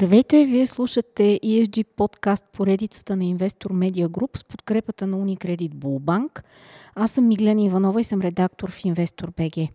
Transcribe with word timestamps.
Здравейте, 0.00 0.46
вие 0.46 0.66
слушате 0.66 1.40
ESG 1.44 1.84
подкаст 1.84 2.44
поредицата 2.52 3.16
на 3.16 3.24
Инвестор 3.24 3.70
Медиа 3.70 4.08
Груп 4.08 4.36
с 4.36 4.44
подкрепата 4.44 5.06
на 5.06 5.16
Unicredit 5.16 5.70
Bullbank. 5.74 6.42
Аз 6.94 7.10
съм 7.10 7.28
Миглена 7.28 7.62
Иванова 7.62 8.00
и 8.00 8.04
съм 8.04 8.20
редактор 8.20 8.70
в 8.70 8.84
Инвестор 8.84 9.32
БГ. 9.36 9.68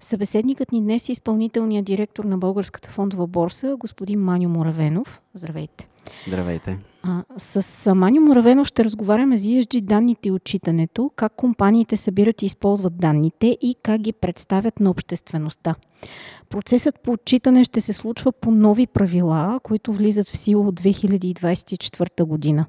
Събеседникът 0.00 0.72
ни 0.72 0.80
днес 0.80 1.08
е 1.08 1.12
изпълнителният 1.12 1.84
директор 1.84 2.24
на 2.24 2.38
Българската 2.38 2.90
фондова 2.90 3.26
борса, 3.26 3.76
господин 3.78 4.20
Маню 4.20 4.48
Муравенов. 4.48 5.20
Здравейте. 5.34 5.88
Здравейте. 6.28 6.78
А, 7.02 7.24
с 7.38 7.94
Маню 7.94 8.20
Муравенов 8.20 8.68
ще 8.68 8.84
разговаряме 8.84 9.36
за 9.36 9.48
ESG 9.48 9.80
данните 9.80 10.28
и 10.28 10.32
отчитането, 10.32 11.10
как 11.16 11.32
компаниите 11.36 11.96
събират 11.96 12.42
и 12.42 12.46
използват 12.46 12.96
данните 12.96 13.46
и 13.46 13.76
как 13.82 14.00
ги 14.00 14.12
представят 14.12 14.80
на 14.80 14.90
обществеността. 14.90 15.74
Процесът 16.48 17.00
по 17.02 17.12
отчитане 17.12 17.64
ще 17.64 17.80
се 17.80 17.92
случва 17.92 18.32
по 18.32 18.50
нови 18.50 18.86
правила, 18.86 19.60
които 19.62 19.92
влизат 19.92 20.28
в 20.28 20.36
сила 20.36 20.68
от 20.68 20.80
2024 20.80 22.24
година. 22.24 22.66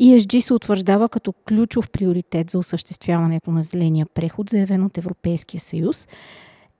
ESG 0.00 0.40
се 0.40 0.54
утвърждава 0.54 1.08
като 1.08 1.32
ключов 1.32 1.90
приоритет 1.90 2.50
за 2.50 2.58
осъществяването 2.58 3.50
на 3.50 3.62
зеления 3.62 4.06
преход, 4.14 4.50
заявен 4.50 4.84
от 4.84 4.98
Европейския 4.98 5.60
съюз. 5.60 6.08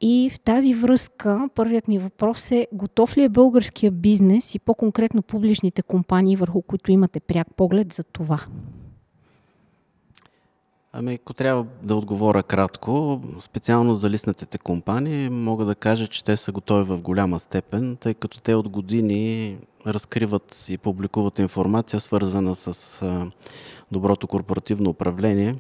И 0.01 0.31
в 0.35 0.41
тази 0.41 0.75
връзка 0.75 1.49
първият 1.55 1.89
ми 1.89 1.99
въпрос 1.99 2.51
е 2.51 2.67
готов 2.73 3.17
ли 3.17 3.23
е 3.23 3.29
българския 3.29 3.91
бизнес 3.91 4.55
и 4.55 4.59
по-конкретно 4.59 5.23
публичните 5.23 5.83
компании, 5.83 6.37
върху 6.37 6.63
които 6.63 6.93
имате 6.93 7.21
пряк 7.21 7.47
поглед 7.57 7.93
за 7.93 8.03
това? 8.03 8.41
Ами, 10.93 11.15
ако 11.15 11.35
трябва 11.35 11.67
да 11.83 11.95
отговоря 11.95 12.43
кратко, 12.43 13.21
специално 13.41 13.95
за 13.95 14.11
листнатите 14.11 14.59
компании, 14.59 15.29
мога 15.31 15.65
да 15.65 15.75
кажа, 15.75 16.07
че 16.07 16.25
те 16.25 16.37
са 16.37 16.53
готови 16.53 16.85
в 16.85 17.03
голяма 17.03 17.39
степен, 17.39 17.97
тъй 18.01 18.15
като 18.15 18.41
те 18.41 18.55
от 18.55 18.69
години 18.69 19.57
разкриват 19.87 20.67
и 20.69 20.79
публикуват 20.79 21.39
информация, 21.39 22.01
свързана 22.01 22.55
с 22.55 23.03
доброто 23.93 24.27
корпоративно 24.27 24.91
управление, 24.91 25.57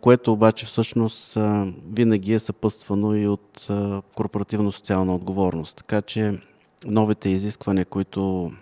което 0.00 0.32
обаче 0.32 0.66
всъщност 0.66 1.38
винаги 1.92 2.32
е 2.32 2.38
съпътствано 2.38 3.14
и 3.14 3.26
от 3.26 3.68
корпоративно-социална 4.14 5.14
отговорност. 5.14 5.76
Така 5.76 6.02
че 6.02 6.40
новите 6.86 7.28
изисквания, 7.28 7.84
които 7.84 8.52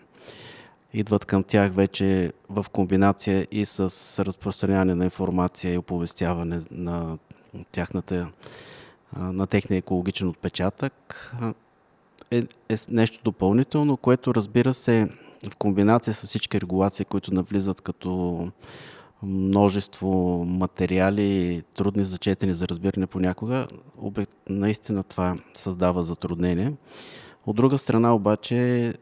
идват 0.93 1.25
към 1.25 1.43
тях 1.43 1.73
вече 1.73 2.33
в 2.49 2.67
комбинация 2.73 3.47
и 3.51 3.65
с 3.65 3.81
разпространяване 4.25 4.95
на 4.95 5.05
информация 5.05 5.75
и 5.75 5.79
оповестяване 5.79 6.61
на 6.71 7.19
тяхната 7.73 8.29
на 9.17 9.47
техния 9.47 9.79
екологичен 9.79 10.29
отпечатък 10.29 11.35
е, 12.31 12.39
е 12.69 12.77
нещо 12.89 13.21
допълнително, 13.25 13.97
което 13.97 14.35
разбира 14.35 14.75
се 14.75 15.09
в 15.51 15.57
комбинация 15.57 16.15
с 16.15 16.27
всички 16.27 16.61
регулации, 16.61 17.05
които 17.05 17.35
навлизат 17.35 17.81
като 17.81 18.39
множество 19.27 20.45
материали, 20.45 21.63
трудни 21.75 22.05
за 22.05 22.19
четене, 22.19 22.55
за 22.55 22.69
разбиране 22.69 23.07
понякога, 23.07 23.67
наистина 24.49 25.03
това 25.03 25.37
създава 25.55 26.03
затруднение. 26.03 26.73
От 27.47 27.57
друга 27.57 27.79
страна 27.79 28.15
обаче 28.15 28.95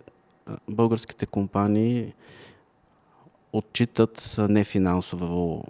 българските 0.70 1.26
компании 1.26 2.12
отчитат 3.52 4.36
нефинансова, 4.48 5.64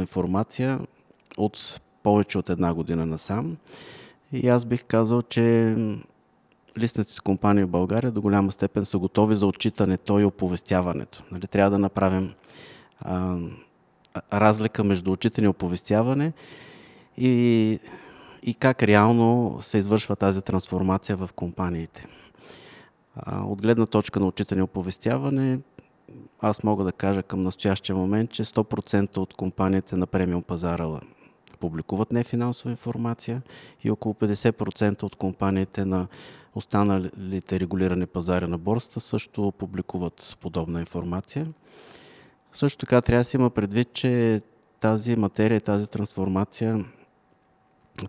информация 0.00 0.80
от 1.36 1.80
повече 2.02 2.38
от 2.38 2.50
една 2.50 2.74
година 2.74 3.06
насам. 3.06 3.56
И 4.32 4.48
аз 4.48 4.64
бих 4.64 4.84
казал, 4.84 5.22
че 5.22 5.76
листните 6.78 7.12
компании 7.24 7.64
в 7.64 7.68
България 7.68 8.12
до 8.12 8.20
голяма 8.20 8.52
степен 8.52 8.86
са 8.86 8.98
готови 8.98 9.34
за 9.34 9.46
отчитането 9.46 10.20
и 10.20 10.24
оповестяването. 10.24 11.22
Нали, 11.32 11.46
трябва 11.46 11.70
да 11.70 11.78
направим 11.78 12.34
а, 13.00 13.38
разлика 14.32 14.84
между 14.84 15.12
отчитане 15.12 15.44
и 15.44 15.48
оповестяване 15.48 16.32
и, 17.16 17.78
и 18.42 18.54
как 18.54 18.82
реално 18.82 19.58
се 19.60 19.78
извършва 19.78 20.16
тази 20.16 20.42
трансформация 20.42 21.16
в 21.16 21.30
компаниите. 21.34 22.06
От 23.26 23.62
гледна 23.62 23.86
точка 23.86 24.20
на 24.20 24.26
отчитане 24.26 24.58
и 24.58 24.62
оповестяване, 24.62 25.58
аз 26.40 26.64
мога 26.64 26.84
да 26.84 26.92
кажа 26.92 27.22
към 27.22 27.42
настоящия 27.42 27.96
момент, 27.96 28.30
че 28.30 28.44
100% 28.44 29.16
от 29.16 29.34
компаниите 29.34 29.96
на 29.96 30.06
премиум 30.06 30.42
пазара 30.42 31.00
публикуват 31.60 32.12
нефинансова 32.12 32.70
информация 32.70 33.42
и 33.84 33.90
около 33.90 34.14
50% 34.14 35.02
от 35.02 35.16
компаниите 35.16 35.84
на 35.84 36.06
останалите 36.54 37.60
регулирани 37.60 38.06
пазари 38.06 38.46
на 38.46 38.58
борста 38.58 39.00
също 39.00 39.52
публикуват 39.58 40.36
подобна 40.40 40.80
информация. 40.80 41.46
Също 42.52 42.78
така 42.78 43.02
трябва 43.02 43.20
да 43.20 43.24
се 43.24 43.36
има 43.36 43.50
предвид, 43.50 43.92
че 43.92 44.42
тази 44.80 45.16
материя, 45.16 45.60
тази 45.60 45.90
трансформация 45.90 46.84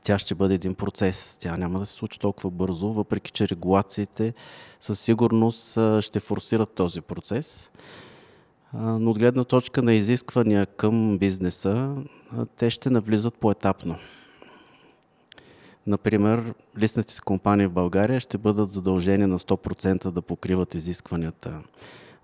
тя 0.03 0.19
ще 0.19 0.35
бъде 0.35 0.53
един 0.53 0.75
процес. 0.75 1.37
Тя 1.39 1.57
няма 1.57 1.79
да 1.79 1.85
се 1.85 1.93
случи 1.93 2.19
толкова 2.19 2.49
бързо, 2.51 2.93
въпреки 2.93 3.31
че 3.31 3.47
регулациите 3.47 4.33
със 4.79 4.99
сигурност 4.99 5.71
ще 6.01 6.19
форсират 6.19 6.73
този 6.73 7.01
процес. 7.01 7.71
Но 8.73 9.11
от 9.11 9.19
гледна 9.19 9.43
точка 9.43 9.81
на 9.81 9.93
изисквания 9.93 10.65
към 10.65 11.17
бизнеса, 11.17 11.95
те 12.55 12.69
ще 12.69 12.89
навлизат 12.89 13.37
поетапно. 13.37 13.95
Например, 15.87 16.53
листните 16.79 17.15
компании 17.25 17.67
в 17.67 17.71
България 17.71 18.19
ще 18.19 18.37
бъдат 18.37 18.69
задължени 18.69 19.25
на 19.25 19.39
100% 19.39 20.11
да 20.11 20.21
покриват 20.21 20.75
изискванията 20.75 21.61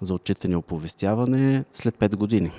за 0.02 0.14
отчитане 0.14 0.54
и 0.54 0.58
оповестяване 0.58 1.64
след 1.74 1.96
5 1.96 2.16
години. 2.16 2.52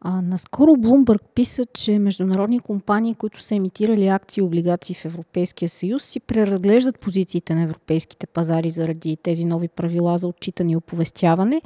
А, 0.00 0.22
наскоро 0.22 0.76
Блумбърг 0.76 1.22
писа, 1.34 1.64
че 1.64 1.98
международни 1.98 2.60
компании, 2.60 3.14
които 3.14 3.42
са 3.42 3.54
емитирали 3.54 4.08
акции 4.08 4.40
и 4.40 4.44
облигации 4.44 4.94
в 4.94 5.04
Европейския 5.04 5.68
съюз, 5.68 6.04
си 6.04 6.20
преразглеждат 6.20 7.00
позициите 7.00 7.54
на 7.54 7.62
европейските 7.62 8.26
пазари 8.26 8.70
заради 8.70 9.16
тези 9.16 9.44
нови 9.44 9.68
правила 9.68 10.18
за 10.18 10.28
отчитане 10.28 10.72
и 10.72 10.76
оповестяване 10.76 11.62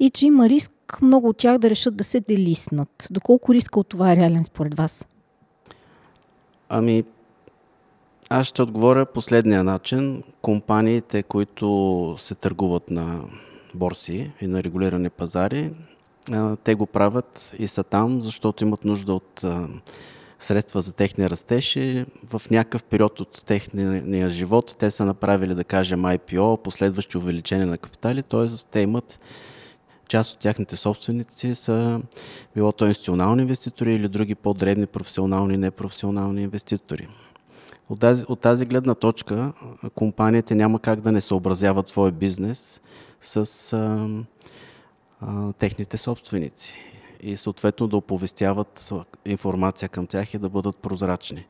и 0.00 0.10
че 0.10 0.26
има 0.26 0.48
риск 0.48 0.72
много 1.02 1.28
от 1.28 1.36
тях 1.36 1.58
да 1.58 1.70
решат 1.70 1.96
да 1.96 2.04
се 2.04 2.20
делиснат. 2.20 3.08
Доколко 3.10 3.54
риска 3.54 3.80
от 3.80 3.88
това 3.88 4.12
е 4.12 4.16
реален 4.16 4.44
според 4.44 4.74
вас? 4.74 5.06
Ами, 6.68 7.04
аз 8.30 8.46
ще 8.46 8.62
отговоря 8.62 9.06
последния 9.06 9.64
начин. 9.64 10.22
Компаниите, 10.42 11.22
които 11.22 12.16
се 12.18 12.34
търгуват 12.34 12.90
на 12.90 13.20
борси 13.74 14.32
и 14.40 14.46
на 14.46 14.62
регулирани 14.62 15.10
пазари, 15.10 15.70
те 16.64 16.74
го 16.74 16.86
правят 16.86 17.54
и 17.58 17.66
са 17.66 17.84
там, 17.84 18.22
защото 18.22 18.64
имат 18.64 18.84
нужда 18.84 19.14
от 19.14 19.44
средства 20.40 20.80
за 20.80 20.92
техния 20.92 21.30
растеж 21.30 21.76
и 21.76 22.06
в 22.26 22.42
някакъв 22.50 22.84
период 22.84 23.20
от 23.20 23.42
техния 23.46 24.30
живот 24.30 24.76
те 24.78 24.90
са 24.90 25.04
направили, 25.04 25.54
да 25.54 25.64
кажем, 25.64 26.02
IPO, 26.02 26.62
последващи 26.62 27.18
увеличения 27.18 27.66
на 27.66 27.78
капитали, 27.78 28.22
т.е. 28.22 28.46
те 28.70 28.80
имат 28.80 29.20
част 30.08 30.32
от 30.34 30.38
тяхните 30.38 30.76
собственици 30.76 31.54
са 31.54 32.00
било 32.54 32.72
то 32.72 32.86
институционални 32.86 33.42
инвеститори 33.42 33.94
или 33.94 34.08
други 34.08 34.34
по-дребни 34.34 34.86
професионални 34.86 35.54
и 35.54 35.58
непрофесионални 35.58 36.42
инвеститори. 36.42 37.08
От 37.88 38.00
тази, 38.00 38.24
от 38.28 38.40
тази 38.40 38.66
гледна 38.66 38.94
точка 38.94 39.52
компаниите 39.94 40.54
няма 40.54 40.80
как 40.80 41.00
да 41.00 41.12
не 41.12 41.20
съобразяват 41.20 41.88
своя 41.88 42.12
бизнес 42.12 42.80
с 43.20 43.72
а, 43.72 44.08
а, 45.20 45.52
техните 45.52 45.96
собственици 45.96 46.78
и 47.20 47.36
съответно 47.36 47.88
да 47.88 47.96
оповестяват 47.96 48.92
информация 49.26 49.88
към 49.88 50.06
тях 50.06 50.34
и 50.34 50.38
да 50.38 50.48
бъдат 50.48 50.76
прозрачни. 50.76 51.46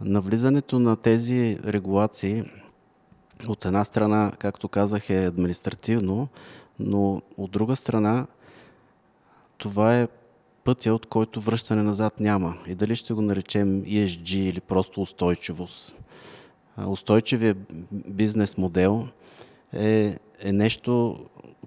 Навлизането 0.00 0.78
на 0.78 0.96
тези 0.96 1.58
регулации 1.64 2.44
от 3.48 3.64
една 3.64 3.84
страна, 3.84 4.32
както 4.38 4.68
казах, 4.68 5.10
е 5.10 5.26
административно, 5.26 6.28
но 6.78 7.22
от 7.36 7.50
друга 7.50 7.76
страна 7.76 8.26
това 9.58 10.00
е 10.00 10.08
пътя, 10.66 10.94
от 10.94 11.06
който 11.06 11.40
връщане 11.40 11.82
назад 11.82 12.20
няма. 12.20 12.56
И 12.66 12.74
дали 12.74 12.96
ще 12.96 13.14
го 13.14 13.22
наречем 13.22 13.82
ESG 13.82 14.36
или 14.36 14.60
просто 14.60 15.02
устойчивост. 15.02 15.96
Устойчивият 16.86 17.58
бизнес 17.92 18.56
модел 18.56 19.08
е, 19.72 20.18
е 20.40 20.52
нещо, 20.52 21.18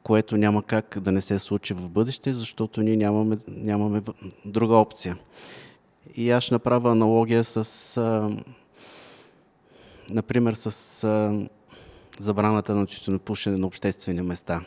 което 0.03 0.37
няма 0.37 0.63
как 0.63 0.99
да 0.99 1.11
не 1.11 1.21
се 1.21 1.39
случи 1.39 1.73
в 1.73 1.89
бъдеще, 1.89 2.33
защото 2.33 2.81
ние 2.81 2.97
нямаме, 2.97 3.37
нямаме 3.47 4.01
друга 4.45 4.75
опция. 4.75 5.17
И 6.15 6.31
аз 6.31 6.43
ще 6.43 6.53
направя 6.53 6.91
аналогия 6.91 7.43
с, 7.43 7.97
а, 7.97 8.37
например, 10.09 10.53
с 10.53 11.03
а, 11.03 11.47
забраната 12.19 12.75
на 12.75 12.85
тютюнопушене 12.85 13.57
на 13.57 13.67
обществени 13.67 14.21
места. 14.21 14.61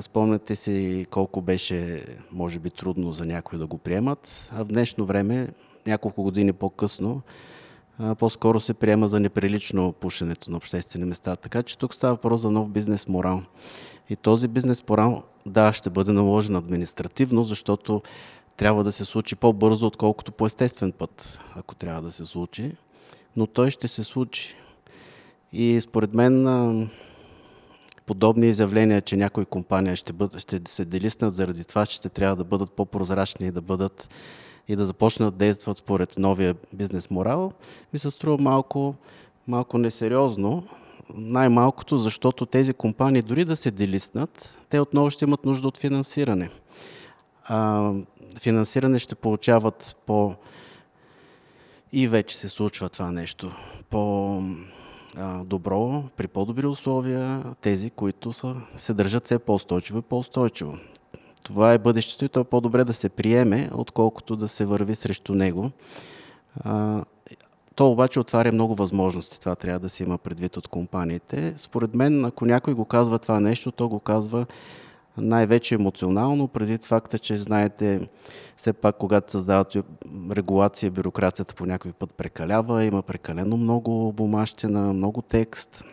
Спомняте 0.00 0.56
си 0.56 1.06
колко 1.10 1.40
беше, 1.40 2.04
може 2.32 2.58
би, 2.58 2.70
трудно 2.70 3.12
за 3.12 3.26
някои 3.26 3.58
да 3.58 3.66
го 3.66 3.78
приемат, 3.78 4.50
а 4.52 4.64
в 4.64 4.66
днешно 4.66 5.04
време, 5.04 5.48
няколко 5.86 6.22
години 6.22 6.52
по-късно, 6.52 7.22
по-скоро 8.18 8.60
се 8.60 8.74
приема 8.74 9.08
за 9.08 9.20
неприлично 9.20 9.92
пушенето 9.92 10.50
на 10.50 10.56
обществени 10.56 11.04
места. 11.04 11.36
Така 11.36 11.62
че 11.62 11.78
тук 11.78 11.94
става 11.94 12.14
въпрос 12.14 12.40
за 12.40 12.50
нов 12.50 12.68
бизнес 12.68 13.08
морал. 13.08 13.42
И 14.10 14.16
този 14.16 14.48
бизнес 14.48 14.88
морал, 14.88 15.22
да, 15.46 15.72
ще 15.72 15.90
бъде 15.90 16.12
наложен 16.12 16.56
административно, 16.56 17.44
защото 17.44 18.02
трябва 18.56 18.84
да 18.84 18.92
се 18.92 19.04
случи 19.04 19.36
по-бързо, 19.36 19.86
отколкото 19.86 20.32
по 20.32 20.46
естествен 20.46 20.92
път, 20.92 21.40
ако 21.56 21.74
трябва 21.74 22.02
да 22.02 22.12
се 22.12 22.24
случи. 22.24 22.72
Но 23.36 23.46
той 23.46 23.70
ще 23.70 23.88
се 23.88 24.04
случи. 24.04 24.54
И 25.52 25.80
според 25.80 26.14
мен 26.14 26.44
подобни 28.08 28.48
изявления, 28.48 29.02
че 29.02 29.16
някои 29.16 29.44
компания 29.44 29.96
ще, 29.96 30.12
бъд, 30.12 30.38
ще 30.38 30.60
се 30.68 30.84
делиснат 30.84 31.34
заради 31.34 31.64
това, 31.64 31.86
че 31.86 31.96
ще 31.96 32.08
трябва 32.08 32.36
да 32.36 32.44
бъдат 32.44 32.72
по-прозрачни 32.72 33.46
и 33.46 33.50
да 33.50 33.60
бъдат 33.60 34.08
и 34.68 34.76
да 34.76 34.84
започнат 34.84 35.34
да 35.34 35.38
действат 35.38 35.76
според 35.76 36.18
новия 36.18 36.54
бизнес 36.72 37.10
морал, 37.10 37.52
ми 37.92 37.98
се 37.98 38.10
струва 38.10 38.42
малко, 38.42 38.94
малко 39.46 39.78
несериозно. 39.78 40.64
Най-малкото, 41.14 41.98
защото 41.98 42.46
тези 42.46 42.74
компании, 42.74 43.22
дори 43.22 43.44
да 43.44 43.56
се 43.56 43.70
делиснат, 43.70 44.58
те 44.68 44.80
отново 44.80 45.10
ще 45.10 45.24
имат 45.24 45.44
нужда 45.44 45.68
от 45.68 45.78
финансиране. 45.78 46.50
А, 47.44 47.92
финансиране 48.40 48.98
ще 48.98 49.14
получават 49.14 49.96
по... 50.06 50.34
И 51.92 52.08
вече 52.08 52.36
се 52.36 52.48
случва 52.48 52.88
това 52.88 53.12
нещо. 53.12 53.52
По 53.90 54.42
добро, 55.44 56.02
при 56.16 56.28
по-добри 56.28 56.66
условия, 56.66 57.44
тези, 57.60 57.90
които 57.90 58.32
са, 58.32 58.56
се 58.76 58.94
държат 58.94 59.24
все 59.24 59.38
по-устойчиво 59.38 59.98
и 59.98 60.02
по-устойчиво. 60.02 60.74
Това 61.44 61.72
е 61.72 61.78
бъдещето 61.78 62.24
и 62.24 62.28
то 62.28 62.40
е 62.40 62.44
по-добре 62.44 62.84
да 62.84 62.92
се 62.92 63.08
приеме, 63.08 63.70
отколкото 63.74 64.36
да 64.36 64.48
се 64.48 64.64
върви 64.64 64.94
срещу 64.94 65.34
него. 65.34 65.70
А, 66.64 67.04
то 67.74 67.90
обаче 67.90 68.20
отваря 68.20 68.52
много 68.52 68.74
възможности. 68.74 69.40
Това 69.40 69.54
трябва 69.54 69.78
да 69.78 69.88
се 69.88 70.02
има 70.02 70.18
предвид 70.18 70.56
от 70.56 70.68
компаниите. 70.68 71.52
Според 71.56 71.94
мен, 71.94 72.24
ако 72.24 72.46
някой 72.46 72.74
го 72.74 72.84
казва 72.84 73.18
това 73.18 73.40
нещо, 73.40 73.72
то 73.72 73.88
го 73.88 74.00
казва 74.00 74.46
най-вече 75.20 75.74
емоционално, 75.74 76.48
предвид 76.48 76.84
факта, 76.84 77.18
че 77.18 77.38
знаете, 77.38 78.08
все 78.56 78.72
пак, 78.72 78.96
когато 78.96 79.32
създават 79.32 79.76
регулация, 80.32 80.90
бюрокрацията 80.90 81.54
по 81.54 81.66
някой 81.66 81.92
път 81.92 82.14
прекалява, 82.14 82.84
има 82.84 83.02
прекалено 83.02 83.56
много 83.56 84.12
бумащина, 84.12 84.92
много 84.92 85.22
текст. 85.22 85.84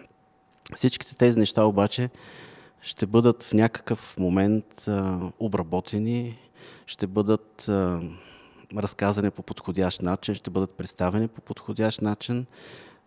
Всичките 0.75 1.17
тези 1.17 1.39
неща 1.39 1.63
обаче 1.65 2.09
ще 2.81 3.05
бъдат 3.05 3.43
в 3.43 3.53
някакъв 3.53 4.17
момент 4.19 4.87
а, 4.87 5.19
обработени, 5.39 6.39
ще 6.85 7.07
бъдат 7.07 7.69
а, 7.69 8.01
разказани 8.77 9.31
по 9.31 9.43
подходящ 9.43 10.01
начин, 10.01 10.35
ще 10.35 10.49
бъдат 10.49 10.73
представени 10.73 11.27
по 11.27 11.41
подходящ 11.41 12.01
начин. 12.01 12.45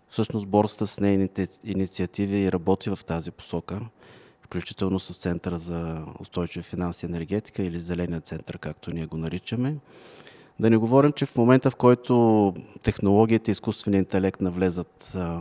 Всъщност 0.08 0.46
борста 0.46 0.86
с 0.86 1.00
нейните 1.00 1.46
инициативи 1.64 2.52
работи 2.52 2.90
в 2.90 2.98
тази 3.06 3.30
посока, 3.30 3.80
включително 4.48 5.00
с 5.00 5.18
Центъра 5.18 5.58
за 5.58 6.04
устойчиви 6.20 6.62
финанси 6.62 7.06
и 7.06 7.08
енергетика 7.08 7.62
или 7.62 7.80
Зеления 7.80 8.20
център, 8.20 8.58
както 8.58 8.94
ние 8.94 9.06
го 9.06 9.16
наричаме. 9.16 9.76
Да 10.60 10.70
не 10.70 10.76
говорим, 10.76 11.12
че 11.12 11.26
в 11.26 11.36
момента, 11.36 11.70
в 11.70 11.76
който 11.76 12.54
технологията 12.82 13.50
и 13.50 13.52
изкуственият 13.52 14.06
интелект 14.06 14.40
навлезат 14.40 15.12
а, 15.14 15.40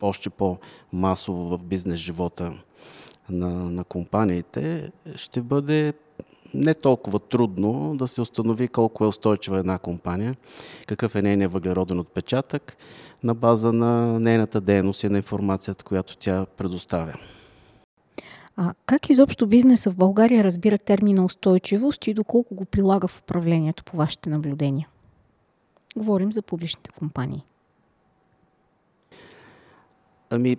още 0.00 0.30
по-масово 0.30 1.56
в 1.56 1.64
бизнес 1.64 1.98
живота, 1.98 2.52
на, 3.28 3.48
на 3.48 3.84
компаниите, 3.84 4.92
ще 5.16 5.42
бъде 5.42 5.92
не 6.54 6.74
толкова 6.74 7.18
трудно 7.18 7.96
да 7.96 8.08
се 8.08 8.20
установи 8.20 8.68
колко 8.68 9.04
е 9.04 9.08
устойчива 9.08 9.58
една 9.58 9.78
компания, 9.78 10.36
какъв 10.86 11.14
е 11.14 11.22
нейният 11.22 11.52
въглероден 11.52 11.98
отпечатък 11.98 12.76
на 13.22 13.34
база 13.34 13.72
на 13.72 14.20
нейната 14.20 14.60
дейност 14.60 15.02
и 15.02 15.08
на 15.08 15.16
информацията, 15.16 15.84
която 15.84 16.16
тя 16.16 16.46
предоставя. 16.56 17.14
А 18.56 18.74
как 18.86 19.10
изобщо 19.10 19.46
бизнеса 19.46 19.90
в 19.90 19.96
България 19.96 20.44
разбира 20.44 20.78
термина 20.78 21.24
устойчивост 21.24 22.06
и 22.06 22.14
доколко 22.14 22.54
го 22.54 22.64
прилага 22.64 23.08
в 23.08 23.18
управлението 23.18 23.84
по 23.84 23.96
вашите 23.96 24.30
наблюдения? 24.30 24.88
Говорим 25.96 26.32
за 26.32 26.42
публичните 26.42 26.90
компании. 26.90 27.44
Ами, 30.30 30.56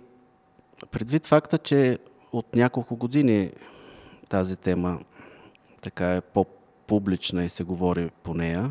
предвид 0.90 1.26
факта, 1.26 1.58
че 1.58 1.98
от 2.32 2.54
няколко 2.54 2.96
години 2.96 3.52
тази 4.28 4.56
тема 4.56 5.00
така 5.82 6.14
е 6.14 6.20
по-публична 6.20 7.44
и 7.44 7.48
се 7.48 7.64
говори 7.64 8.10
по 8.22 8.34
нея. 8.34 8.70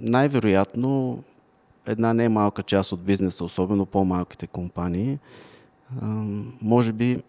Най-вероятно 0.00 1.22
една 1.86 2.14
не 2.14 2.28
малка 2.28 2.62
част 2.62 2.92
от 2.92 3.02
бизнеса, 3.02 3.44
особено 3.44 3.86
по-малките 3.86 4.46
компании, 4.46 5.18
може 6.62 6.92
би, 6.92 7.22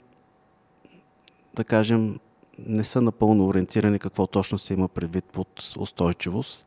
да 1.55 1.63
кажем, 1.63 2.19
не 2.59 2.83
са 2.83 3.01
напълно 3.01 3.47
ориентирани 3.47 3.99
какво 3.99 4.27
точно 4.27 4.59
се 4.59 4.73
има 4.73 4.87
предвид 4.87 5.25
под 5.25 5.73
устойчивост. 5.77 6.65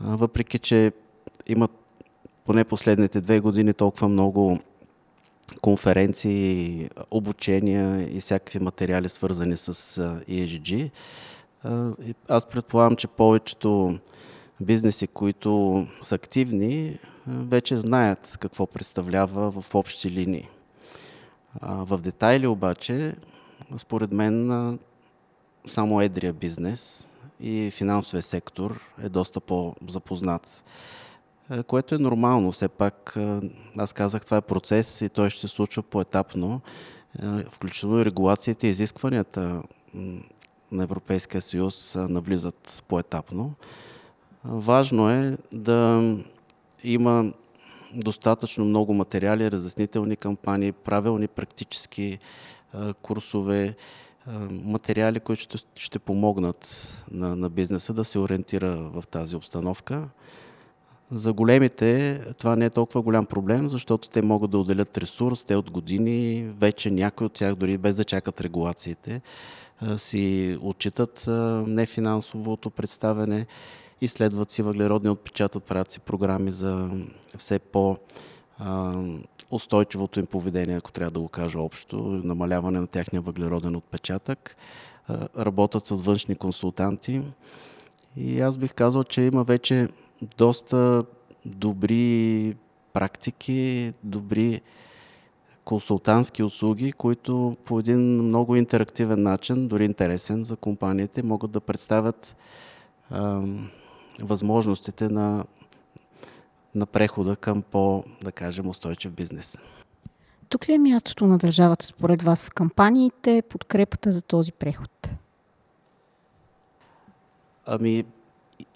Въпреки, 0.00 0.58
че 0.58 0.92
имат 1.46 1.70
поне 2.44 2.64
последните 2.64 3.20
две 3.20 3.40
години 3.40 3.74
толкова 3.74 4.08
много 4.08 4.58
конференции, 5.62 6.88
обучения 7.10 8.16
и 8.16 8.20
всякакви 8.20 8.58
материали 8.58 9.08
свързани 9.08 9.56
с 9.56 9.72
ESG. 10.28 10.90
Аз 12.28 12.46
предполагам, 12.46 12.96
че 12.96 13.06
повечето 13.06 13.98
бизнеси, 14.60 15.06
които 15.06 15.86
са 16.02 16.14
активни, 16.14 16.98
вече 17.26 17.76
знаят 17.76 18.36
какво 18.40 18.66
представлява 18.66 19.50
в 19.50 19.74
общи 19.74 20.10
линии. 20.10 20.48
В 21.62 21.98
детайли 22.02 22.46
обаче, 22.46 23.14
според 23.76 24.12
мен, 24.12 24.78
само 25.66 26.00
едрия 26.00 26.32
бизнес 26.32 27.08
и 27.40 27.70
финансовия 27.72 28.22
сектор 28.22 28.80
е 29.02 29.08
доста 29.08 29.40
по-запознат. 29.40 30.64
Е, 31.50 31.62
което 31.62 31.94
е 31.94 31.98
нормално. 31.98 32.52
Все 32.52 32.68
пак, 32.68 33.18
аз 33.78 33.92
казах, 33.92 34.24
това 34.24 34.36
е 34.36 34.40
процес 34.40 35.00
и 35.00 35.08
той 35.08 35.30
ще 35.30 35.40
се 35.40 35.48
случва 35.48 35.82
поетапно, 35.82 36.60
е, 37.22 37.26
включително 37.50 38.00
и 38.00 38.04
регулациите 38.04 38.66
и 38.66 38.70
изискванията 38.70 39.62
на 40.72 40.82
Европейския 40.82 41.42
съюз 41.42 41.94
навлизат 41.94 42.84
поетапно. 42.88 43.54
Важно 44.44 45.10
е 45.10 45.38
да 45.52 46.14
има 46.84 47.32
достатъчно 47.96 48.64
много 48.64 48.94
материали, 48.94 49.50
разяснителни 49.50 50.16
кампании, 50.16 50.72
правилни 50.72 51.28
практически 51.28 52.18
курсове, 53.02 53.74
материали, 54.50 55.20
които 55.20 55.42
ще, 55.42 55.58
ще 55.76 55.98
помогнат 55.98 56.88
на, 57.10 57.36
на 57.36 57.50
бизнеса 57.50 57.92
да 57.92 58.04
се 58.04 58.18
ориентира 58.18 58.90
в 58.94 59.04
тази 59.06 59.36
обстановка. 59.36 60.08
За 61.10 61.32
големите 61.32 62.20
това 62.38 62.56
не 62.56 62.64
е 62.64 62.70
толкова 62.70 63.02
голям 63.02 63.26
проблем, 63.26 63.68
защото 63.68 64.08
те 64.08 64.22
могат 64.22 64.50
да 64.50 64.58
отделят 64.58 64.98
ресурс, 64.98 65.44
те 65.44 65.56
от 65.56 65.70
години, 65.70 66.48
вече 66.58 66.90
някои 66.90 67.26
от 67.26 67.32
тях, 67.32 67.54
дори 67.54 67.78
без 67.78 67.96
да 67.96 68.04
чакат 68.04 68.40
регулациите, 68.40 69.20
си 69.96 70.58
отчитат 70.62 71.24
нефинансовото 71.66 72.70
представяне, 72.70 73.46
изследват 74.00 74.50
си 74.50 74.62
въглеродни 74.62 75.10
отпечатък, 75.10 75.64
правят 75.64 75.90
си 75.90 76.00
програми 76.00 76.52
за 76.52 76.90
все 77.38 77.58
по- 77.58 77.96
устойчивото 79.50 80.20
им 80.20 80.26
поведение, 80.26 80.76
ако 80.76 80.92
трябва 80.92 81.10
да 81.10 81.20
го 81.20 81.28
кажа 81.28 81.60
общо, 81.60 81.96
намаляване 82.24 82.80
на 82.80 82.86
тяхния 82.86 83.22
въглероден 83.22 83.76
отпечатък, 83.76 84.56
работят 85.38 85.86
с 85.86 86.02
външни 86.02 86.34
консултанти. 86.34 87.22
И 88.16 88.40
аз 88.40 88.56
бих 88.56 88.74
казал, 88.74 89.04
че 89.04 89.22
има 89.22 89.44
вече 89.44 89.88
доста 90.36 91.04
добри 91.44 92.56
практики, 92.92 93.92
добри 94.02 94.60
консултантски 95.64 96.42
услуги, 96.42 96.92
които 96.92 97.56
по 97.64 97.78
един 97.78 98.22
много 98.22 98.56
интерактивен 98.56 99.22
начин, 99.22 99.68
дори 99.68 99.84
интересен 99.84 100.44
за 100.44 100.56
компаниите, 100.56 101.22
могат 101.22 101.50
да 101.50 101.60
представят 101.60 102.36
възможностите 104.20 105.08
на, 105.08 105.44
на 106.74 106.86
прехода 106.86 107.36
към 107.36 107.62
по, 107.62 108.04
да 108.24 108.32
кажем, 108.32 108.68
устойчив 108.68 109.12
бизнес. 109.12 109.58
Тук 110.48 110.68
ли 110.68 110.72
е 110.72 110.78
мястото 110.78 111.26
на 111.26 111.38
държавата 111.38 111.86
според 111.86 112.22
вас 112.22 112.44
в 112.44 112.54
кампаниите, 112.54 113.42
подкрепата 113.48 114.12
за 114.12 114.22
този 114.22 114.52
преход? 114.52 115.10
Ами, 117.66 118.04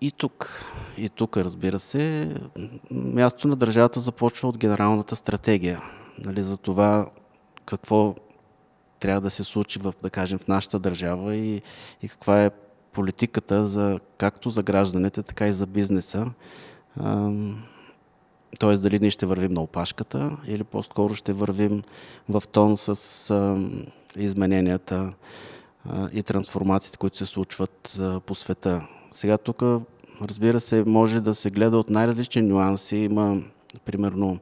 и 0.01 0.11
тук, 0.11 0.65
и 0.97 1.09
тук, 1.09 1.37
разбира 1.37 1.79
се, 1.79 2.35
мястото 2.91 3.49
на 3.49 3.57
държавата 3.57 4.01
започва 4.01 4.49
от 4.49 4.59
генералната 4.59 5.17
стратегия. 5.17 5.83
Нали, 6.25 6.43
за 6.43 6.57
това 6.57 7.11
какво 7.65 8.15
трябва 9.01 9.21
да 9.21 9.31
се 9.31 9.45
случи, 9.45 9.79
в, 9.79 9.95
да 10.03 10.11
кажем, 10.11 10.39
в 10.39 10.49
нашата 10.49 10.79
държава 10.79 11.37
и, 11.37 11.63
и 12.03 12.09
каква 12.09 12.45
е 12.45 12.51
политиката 12.99 13.67
за, 13.67 14.01
както 14.17 14.51
за 14.51 14.63
гражданите, 14.63 15.23
така 15.23 15.47
и 15.47 15.53
за 15.53 15.67
бизнеса 15.67 16.27
т.е. 18.61 18.77
дали 18.77 18.99
ние 18.99 19.11
ще 19.11 19.27
вървим 19.27 19.53
на 19.53 19.61
опашката 19.61 20.37
или 20.47 20.65
по-скоро 20.65 21.15
ще 21.15 21.33
вървим 21.33 21.83
в 22.29 22.43
тон 22.53 22.77
с 22.77 23.23
измененията 24.17 25.13
и 26.13 26.23
трансформациите, 26.23 26.99
които 26.99 27.17
се 27.19 27.27
случват 27.27 28.01
по 28.27 28.35
света. 28.35 28.87
Сега 29.13 29.39
тук, 29.39 29.63
разбира 30.23 30.61
се, 30.61 30.85
може 30.87 31.21
да 31.21 31.35
се 31.35 31.51
гледа 31.51 31.79
от 31.79 31.91
най-различни 31.91 32.43
нюанси. 32.43 32.97
Има, 32.97 33.43
примерно, 33.85 34.39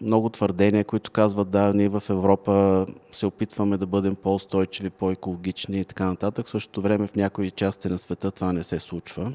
много 0.00 0.28
твърдения, 0.28 0.84
които 0.84 1.10
казват 1.10 1.50
да, 1.50 1.72
ние 1.74 1.88
в 1.88 2.02
Европа 2.10 2.86
се 3.12 3.26
опитваме 3.26 3.76
да 3.76 3.86
бъдем 3.86 4.14
по-устойчиви, 4.14 4.90
по-екологични 4.90 5.80
и 5.80 5.84
така 5.84 6.06
нататък. 6.06 6.46
В 6.46 6.50
същото 6.50 6.80
време 6.80 7.06
в 7.06 7.14
някои 7.14 7.50
части 7.50 7.88
на 7.88 7.98
света 7.98 8.30
това 8.30 8.52
не 8.52 8.64
се 8.64 8.80
случва. 8.80 9.32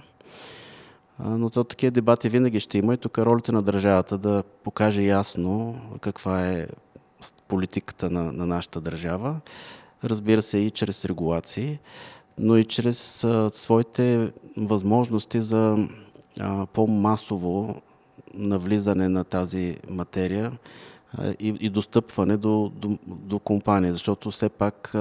Но 1.19 1.49
то 1.49 1.63
такива 1.63 1.91
дебати 1.91 2.29
винаги 2.29 2.59
ще 2.59 2.77
има 2.77 2.93
и 2.93 2.97
тук 2.97 3.17
е 3.17 3.25
ролята 3.25 3.51
на 3.51 3.61
държавата 3.61 4.17
да 4.17 4.43
покаже 4.63 5.01
ясно 5.01 5.75
каква 6.01 6.47
е 6.47 6.67
политиката 7.47 8.09
на, 8.09 8.31
на 8.31 8.45
нашата 8.45 8.81
държава. 8.81 9.39
Разбира 10.03 10.41
се 10.41 10.57
и 10.57 10.71
чрез 10.71 11.05
регулации, 11.05 11.79
но 12.37 12.57
и 12.57 12.65
чрез 12.65 13.23
а, 13.23 13.49
своите 13.53 14.31
възможности 14.57 15.41
за 15.41 15.87
по-масово 16.73 17.81
навлизане 18.33 19.09
на 19.09 19.23
тази 19.23 19.77
материя 19.89 20.51
и, 21.39 21.57
и 21.59 21.69
достъпване 21.69 22.37
до, 22.37 22.71
до, 22.75 22.97
до 23.07 23.39
компания, 23.39 23.93
защото 23.93 24.31
все 24.31 24.49
пак 24.49 24.95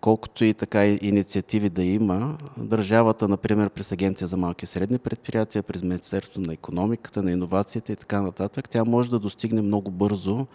колкото 0.00 0.44
и 0.44 0.54
така 0.54 0.86
инициативи 0.86 1.68
да 1.68 1.84
има, 1.84 2.38
държавата, 2.56 3.28
например, 3.28 3.70
през 3.70 3.92
Агенция 3.92 4.28
за 4.28 4.36
малки 4.36 4.64
и 4.64 4.66
средни 4.66 4.98
предприятия, 4.98 5.62
през 5.62 5.82
Министерството 5.82 6.40
на 6.40 6.52
економиката, 6.52 7.22
на 7.22 7.32
иновацията 7.32 7.92
и 7.92 7.96
така 7.96 8.20
нататък, 8.22 8.68
тя 8.68 8.84
може 8.84 9.10
да 9.10 9.18
достигне 9.18 9.62
много 9.62 9.90
бързо 9.90 10.46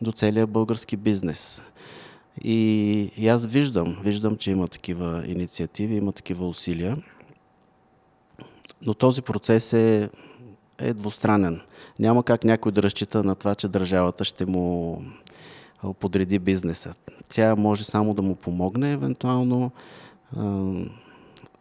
до 0.00 0.12
целия 0.12 0.46
български 0.46 0.96
бизнес. 0.96 1.62
И, 2.44 3.10
и 3.16 3.28
аз 3.28 3.46
виждам, 3.46 3.96
виждам, 4.02 4.36
че 4.36 4.50
има 4.50 4.68
такива 4.68 5.24
инициативи, 5.26 5.96
има 5.96 6.12
такива 6.12 6.48
усилия. 6.48 6.96
Но 8.86 8.94
този 8.94 9.22
процес 9.22 9.72
е, 9.72 10.10
е 10.78 10.92
двустранен. 10.92 11.60
Няма 11.98 12.22
как 12.22 12.44
някой 12.44 12.72
да 12.72 12.82
разчита 12.82 13.24
на 13.24 13.34
това, 13.34 13.54
че 13.54 13.68
държавата 13.68 14.24
ще 14.24 14.46
му 14.46 15.02
подреди 16.00 16.38
бизнеса. 16.38 16.92
Тя 17.28 17.56
може 17.56 17.84
само 17.84 18.14
да 18.14 18.22
му 18.22 18.34
помогне, 18.34 18.92
евентуално 18.92 19.70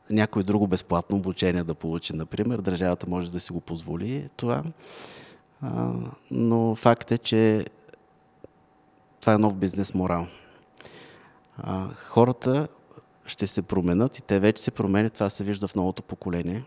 някой 0.10 0.44
друго 0.44 0.68
безплатно 0.68 1.18
обучение 1.18 1.64
да 1.64 1.76
получи, 1.76 2.16
например. 2.16 2.60
Държавата 2.60 3.10
може 3.10 3.32
да 3.32 3.40
си 3.40 3.54
го 3.54 3.62
позволи 3.62 4.30
това. 4.36 4.64
но 6.32 6.76
факт 6.76 7.12
е, 7.12 7.18
че 7.18 7.66
това 9.22 9.34
е 9.34 9.38
нов 9.38 9.56
бизнес 9.56 9.94
морал. 9.94 10.28
хората 11.96 12.68
ще 13.26 13.48
се 13.48 13.62
променят 13.62 14.18
и 14.18 14.22
те 14.22 14.40
вече 14.40 14.64
се 14.64 14.72
променят. 14.72 15.14
Това 15.14 15.30
се 15.30 15.44
вижда 15.44 15.68
в 15.68 15.76
новото 15.76 16.04
поколение 16.04 16.64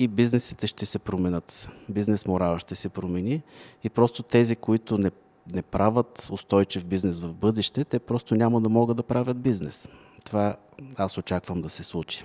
и 0.00 0.08
бизнесите 0.08 0.66
ще 0.66 0.86
се 0.86 0.98
променят. 0.98 1.68
Бизнес 1.88 2.26
морала 2.26 2.58
ще 2.58 2.74
се 2.74 2.88
промени 2.88 3.42
и 3.84 3.90
просто 3.90 4.22
тези, 4.22 4.56
които 4.56 4.98
не, 4.98 5.10
не 5.54 5.62
правят 5.62 6.28
устойчив 6.32 6.86
бизнес 6.86 7.20
в 7.20 7.34
бъдеще, 7.34 7.84
те 7.84 7.98
просто 7.98 8.34
няма 8.34 8.60
да 8.60 8.68
могат 8.68 8.96
да 8.96 9.02
правят 9.02 9.40
бизнес. 9.40 9.88
Това 10.24 10.56
аз 10.96 11.18
очаквам 11.18 11.62
да 11.62 11.68
се 11.68 11.82
случи. 11.82 12.24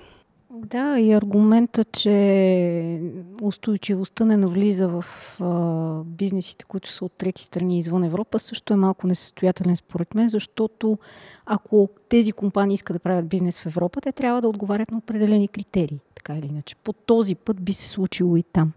Да, 0.50 1.00
и 1.00 1.14
аргумента, 1.14 1.84
че 1.84 3.02
устойчивостта 3.42 4.26
не 4.26 4.38
навлиза 4.38 4.88
в 4.88 5.06
а, 5.40 6.04
бизнесите, 6.04 6.66
които 6.66 6.92
са 6.92 7.06
от 7.06 7.12
трети 7.12 7.44
страни 7.44 7.78
извън 7.78 8.04
Европа, 8.04 8.40
също 8.40 8.74
е 8.74 8.76
малко 8.76 9.08
несъстоятелен 9.08 9.76
според 9.76 10.16
мен, 10.16 10.30
защото 10.30 10.98
ако 11.46 11.90
тези 12.10 12.32
компании 12.32 12.76
искат 12.76 12.96
да 12.96 13.00
правят 13.00 13.28
бизнес 13.28 13.60
в 13.60 13.66
Европа, 13.66 14.02
те 14.02 14.12
трябва 14.12 14.42
да 14.42 14.48
отговарят 14.48 14.92
на 14.92 14.98
определени 14.98 15.48
критерии, 15.48 16.00
така 16.26 16.40
или 16.40 16.48
иначе. 16.48 16.76
По 16.76 16.94
този 16.94 17.36
път 17.36 17.62
би 17.62 17.74
се 17.74 17.90
случило 17.90 18.38
и 18.38 18.44
там. 18.44 18.72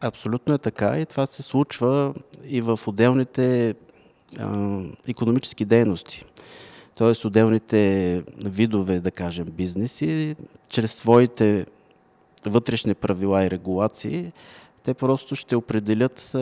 Абсолютно 0.00 0.54
е 0.54 0.58
така 0.58 0.98
и 0.98 1.06
това 1.06 1.26
се 1.26 1.42
случва 1.42 2.14
и 2.44 2.60
в 2.60 2.80
отделните 2.86 3.74
а, 4.38 4.80
економически 5.08 5.64
дейности 5.64 6.26
т.е. 6.96 7.26
отделните 7.26 8.22
видове, 8.44 9.00
да 9.00 9.10
кажем, 9.10 9.46
бизнеси, 9.52 10.36
чрез 10.68 10.94
своите 10.94 11.66
вътрешни 12.46 12.94
правила 12.94 13.44
и 13.44 13.50
регулации, 13.50 14.32
те 14.82 14.94
просто 14.94 15.36
ще 15.36 15.56
определят 15.56 16.36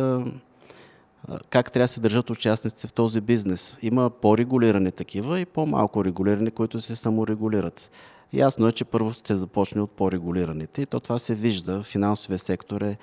как 1.50 1.72
трябва 1.72 1.84
да 1.84 1.88
се 1.88 2.00
държат 2.00 2.30
участниците 2.30 2.86
в 2.86 2.92
този 2.92 3.20
бизнес. 3.20 3.78
Има 3.82 4.10
по-регулирани 4.10 4.92
такива 4.92 5.40
и 5.40 5.46
по-малко 5.46 6.04
регулирани, 6.04 6.50
които 6.50 6.80
се 6.80 6.96
саморегулират. 6.96 7.90
Ясно 8.32 8.68
е, 8.68 8.72
че 8.72 8.84
първо 8.84 9.12
се 9.14 9.36
започне 9.36 9.82
от 9.82 9.90
по-регулираните 9.90 10.82
и 10.82 10.86
то 10.86 11.00
това 11.00 11.18
се 11.18 11.34
вижда. 11.34 11.82
Финансовия 11.82 12.38
сектор 12.38 12.80
е 12.80 12.96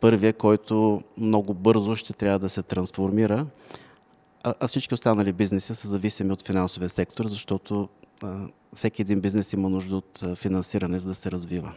първия, 0.00 0.32
който 0.32 1.02
много 1.16 1.54
бързо 1.54 1.96
ще 1.96 2.12
трябва 2.12 2.38
да 2.38 2.48
се 2.48 2.62
трансформира 2.62 3.46
а, 4.42 4.66
всички 4.68 4.94
останали 4.94 5.32
бизнеси 5.32 5.74
са 5.74 5.88
зависими 5.88 6.32
от 6.32 6.46
финансовия 6.46 6.88
сектор, 6.88 7.26
защото 7.28 7.88
всеки 8.74 9.02
един 9.02 9.20
бизнес 9.20 9.52
има 9.52 9.68
нужда 9.68 9.96
от 9.96 10.22
финансиране, 10.36 10.98
за 10.98 11.08
да 11.08 11.14
се 11.14 11.30
развива. 11.30 11.72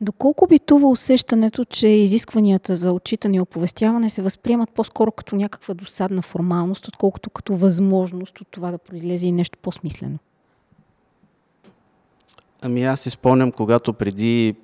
Доколко 0.00 0.46
битува 0.46 0.88
усещането, 0.88 1.64
че 1.64 1.86
изискванията 1.86 2.76
за 2.76 2.92
отчитане 2.92 3.36
и 3.36 3.40
оповестяване 3.40 4.10
се 4.10 4.22
възприемат 4.22 4.70
по-скоро 4.70 5.12
като 5.12 5.36
някаква 5.36 5.74
досадна 5.74 6.22
формалност, 6.22 6.88
отколкото 6.88 7.30
като 7.30 7.54
възможност 7.56 8.40
от 8.40 8.48
това 8.50 8.70
да 8.70 8.78
произлезе 8.78 9.26
и 9.26 9.32
нещо 9.32 9.58
по-смислено? 9.62 10.18
Ами 12.62 12.84
аз 12.84 13.00
си 13.00 13.10
спомням, 13.10 13.52
когато 13.52 13.92
преди 13.92 14.54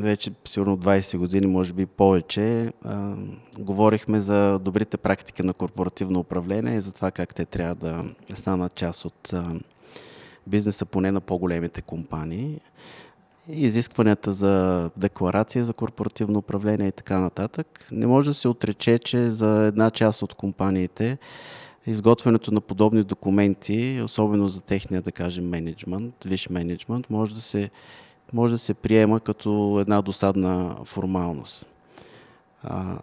вече 0.00 0.30
сигурно 0.44 0.78
20 0.78 1.18
години, 1.18 1.46
може 1.46 1.72
би 1.72 1.86
повече, 1.86 2.72
а, 2.84 3.14
говорихме 3.58 4.20
за 4.20 4.58
добрите 4.58 4.96
практики 4.96 5.42
на 5.42 5.54
корпоративно 5.54 6.20
управление 6.20 6.76
и 6.76 6.80
за 6.80 6.92
това 6.92 7.10
как 7.10 7.34
те 7.34 7.44
трябва 7.44 7.74
да 7.74 8.04
станат 8.34 8.74
част 8.74 9.04
от 9.04 9.32
а, 9.32 9.44
бизнеса, 10.46 10.86
поне 10.86 11.12
на 11.12 11.20
по-големите 11.20 11.82
компании. 11.82 12.60
Изискванията 13.48 14.32
за 14.32 14.90
декларация 14.96 15.64
за 15.64 15.72
корпоративно 15.72 16.38
управление 16.38 16.88
и 16.88 16.92
така 16.92 17.20
нататък. 17.20 17.86
Не 17.92 18.06
може 18.06 18.30
да 18.30 18.34
се 18.34 18.48
отрече, 18.48 18.98
че 18.98 19.30
за 19.30 19.64
една 19.66 19.90
част 19.90 20.22
от 20.22 20.34
компаниите 20.34 21.18
изготвянето 21.86 22.54
на 22.54 22.60
подобни 22.60 23.04
документи, 23.04 24.00
особено 24.04 24.48
за 24.48 24.60
техния, 24.60 25.02
да 25.02 25.12
кажем, 25.12 25.48
менеджмент, 25.48 26.24
виш 26.24 26.48
менеджмент, 26.48 27.10
може 27.10 27.34
да 27.34 27.40
се 27.40 27.70
може 28.32 28.52
да 28.52 28.58
се 28.58 28.74
приема 28.74 29.20
като 29.20 29.78
една 29.80 30.02
досадна 30.02 30.76
формалност. 30.84 31.66
А, 32.62 32.98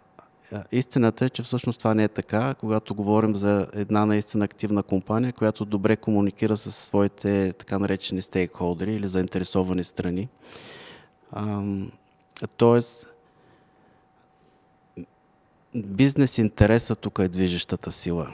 истината 0.72 1.24
е, 1.24 1.30
че 1.30 1.42
всъщност 1.42 1.78
това 1.78 1.94
не 1.94 2.04
е 2.04 2.08
така, 2.08 2.54
когато 2.54 2.94
говорим 2.94 3.36
за 3.36 3.68
една 3.72 4.06
наистина 4.06 4.44
активна 4.44 4.82
компания, 4.82 5.32
която 5.32 5.64
добре 5.64 5.96
комуникира 5.96 6.56
с 6.56 6.72
своите 6.72 7.52
така 7.52 7.78
наречени 7.78 8.22
стейкхолдери 8.22 8.94
или 8.94 9.08
заинтересовани 9.08 9.84
страни. 9.84 10.28
А, 11.32 11.62
тоест, 12.56 13.08
бизнес 15.74 16.38
интереса 16.38 16.96
тук 16.96 17.18
е 17.18 17.28
движещата 17.28 17.92
сила. 17.92 18.28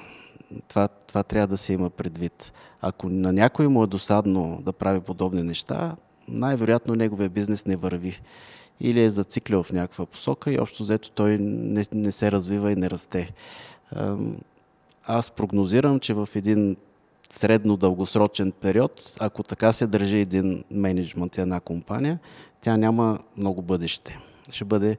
Това, 0.68 0.88
това 0.88 1.22
трябва 1.22 1.46
да 1.46 1.56
се 1.56 1.72
има 1.72 1.90
предвид. 1.90 2.52
Ако 2.80 3.08
на 3.08 3.32
някой 3.32 3.68
му 3.68 3.82
е 3.84 3.86
досадно 3.86 4.62
да 4.64 4.72
прави 4.72 5.00
подобни 5.00 5.42
неща, 5.42 5.96
най-вероятно 6.28 6.94
неговия 6.94 7.28
бизнес 7.28 7.66
не 7.66 7.76
върви. 7.76 8.20
Или 8.80 9.02
е 9.02 9.10
зациклял 9.10 9.62
в 9.62 9.72
някаква 9.72 10.06
посока 10.06 10.52
и 10.52 10.58
общо 10.58 10.82
взето 10.82 11.10
той 11.10 11.38
не, 11.38 11.84
не 11.92 12.12
се 12.12 12.32
развива 12.32 12.72
и 12.72 12.76
не 12.76 12.90
расте. 12.90 13.32
Аз 15.04 15.30
прогнозирам, 15.30 16.00
че 16.00 16.14
в 16.14 16.28
един 16.34 16.76
средно-дългосрочен 17.32 18.52
период, 18.52 19.16
ако 19.20 19.42
така 19.42 19.72
се 19.72 19.86
държи 19.86 20.18
един 20.18 20.64
менеджмент 20.70 21.36
и 21.36 21.40
една 21.40 21.60
компания, 21.60 22.18
тя 22.60 22.76
няма 22.76 23.18
много 23.36 23.62
бъдеще. 23.62 24.18
Ще 24.50 24.64
бъде 24.64 24.96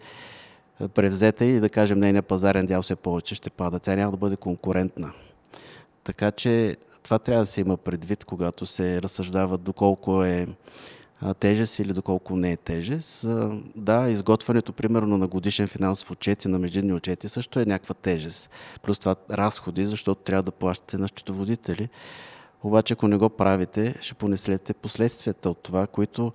превзета 0.93 1.45
и 1.45 1.59
да 1.59 1.69
кажем 1.69 1.99
нейният 1.99 2.25
пазарен 2.25 2.65
дял 2.65 2.81
все 2.81 2.95
повече 2.95 3.35
ще 3.35 3.49
пада. 3.49 3.79
Тя 3.79 3.95
няма 3.95 4.11
да 4.11 4.17
бъде 4.17 4.35
конкурентна. 4.35 5.11
Така 6.09 6.31
че 6.31 6.77
това 7.03 7.19
трябва 7.19 7.43
да 7.43 7.47
се 7.47 7.61
има 7.61 7.77
предвид, 7.77 8.25
когато 8.25 8.65
се 8.65 9.01
разсъждава 9.01 9.57
доколко 9.57 10.23
е 10.23 10.47
тежест 11.39 11.79
или 11.79 11.93
доколко 11.93 12.35
не 12.35 12.51
е 12.51 12.57
тежест. 12.57 13.25
Да, 13.75 14.09
изготвянето, 14.09 14.73
примерно, 14.73 15.17
на 15.17 15.27
годишен 15.27 15.67
финансов 15.67 16.11
отчет 16.11 16.45
и 16.45 16.47
на 16.47 16.59
междинни 16.59 16.93
отчети 16.93 17.29
също 17.29 17.59
е 17.59 17.65
някаква 17.65 17.93
тежест. 17.93 18.49
Плюс 18.81 18.99
това 18.99 19.15
разходи, 19.31 19.85
защото 19.85 20.21
трябва 20.21 20.43
да 20.43 20.51
плащате 20.51 20.97
на 20.97 21.07
счетоводители. 21.07 21.89
Обаче, 22.63 22.93
ако 22.93 23.07
не 23.07 23.17
го 23.17 23.29
правите, 23.29 23.95
ще 24.01 24.13
понесете 24.13 24.73
последствията 24.73 25.49
от 25.49 25.63
това, 25.63 25.87
които 25.87 26.31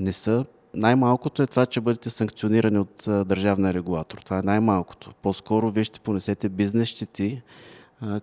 не 0.00 0.12
са 0.12 0.44
най-малкото 0.74 1.42
е 1.42 1.46
това, 1.46 1.66
че 1.66 1.80
бъдете 1.80 2.10
санкционирани 2.10 2.78
от 2.78 3.04
държавния 3.06 3.74
регулатор. 3.74 4.18
Това 4.18 4.38
е 4.38 4.42
най-малкото. 4.42 5.10
По-скоро 5.22 5.70
вие 5.70 5.84
ще 5.84 6.00
понесете 6.00 6.48
бизнес 6.48 6.88
щети, 6.88 7.42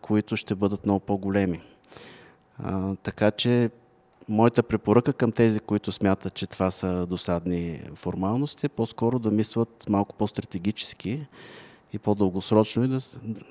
които 0.01 0.37
ще 0.37 0.55
бъдат 0.55 0.85
много 0.85 0.99
по-големи. 0.99 1.61
Така 3.03 3.31
че 3.31 3.69
моята 4.29 4.63
препоръка 4.63 5.13
към 5.13 5.31
тези, 5.31 5.59
които 5.59 5.91
смятат, 5.91 6.33
че 6.33 6.47
това 6.47 6.71
са 6.71 7.05
досадни 7.05 7.81
формалности, 7.95 8.65
е 8.65 8.69
по-скоро 8.69 9.19
да 9.19 9.31
мислят 9.31 9.85
малко 9.89 10.15
по-стратегически 10.15 11.27
и 11.93 11.99
по-дългосрочно 11.99 12.83
и 12.83 12.87
да, 12.87 12.99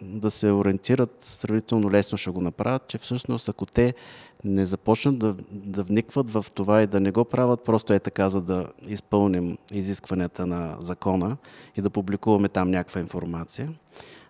да 0.02 0.30
се 0.30 0.52
ориентират 0.52 1.16
сравнително 1.20 1.90
лесно 1.90 2.18
ще 2.18 2.30
го 2.30 2.40
направят, 2.40 2.88
че 2.88 2.98
всъщност 2.98 3.48
ако 3.48 3.66
те 3.66 3.94
не 4.44 4.66
започнат 4.66 5.18
да, 5.18 5.36
да 5.50 5.82
вникват 5.82 6.30
в 6.30 6.46
това 6.54 6.82
и 6.82 6.86
да 6.86 7.00
не 7.00 7.10
го 7.10 7.24
правят 7.24 7.64
просто 7.64 7.92
е 7.92 7.98
така, 7.98 8.28
за 8.28 8.40
да 8.40 8.66
изпълним 8.86 9.56
изискванията 9.72 10.46
на 10.46 10.76
закона 10.80 11.36
и 11.76 11.80
да 11.80 11.90
публикуваме 11.90 12.48
там 12.48 12.70
някаква 12.70 13.00
информация, 13.00 13.72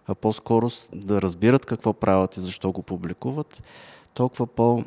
а 0.08 0.14
по-скоро 0.14 0.68
да 0.94 1.22
разбират 1.22 1.66
какво 1.66 1.92
правят 1.92 2.36
и 2.36 2.40
защо 2.40 2.72
го 2.72 2.82
публикуват, 2.82 3.62
толкова 4.14 4.46
по- 4.46 4.84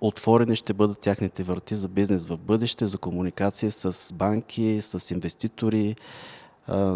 отворени 0.00 0.56
ще 0.56 0.74
бъдат 0.74 0.98
тяхните 0.98 1.42
врати 1.42 1.74
за 1.74 1.88
бизнес 1.88 2.26
в 2.26 2.36
бъдеще, 2.38 2.86
за 2.86 2.98
комуникация 2.98 3.70
с 3.70 4.14
банки, 4.14 4.78
с 4.82 5.10
инвеститори, 5.10 5.96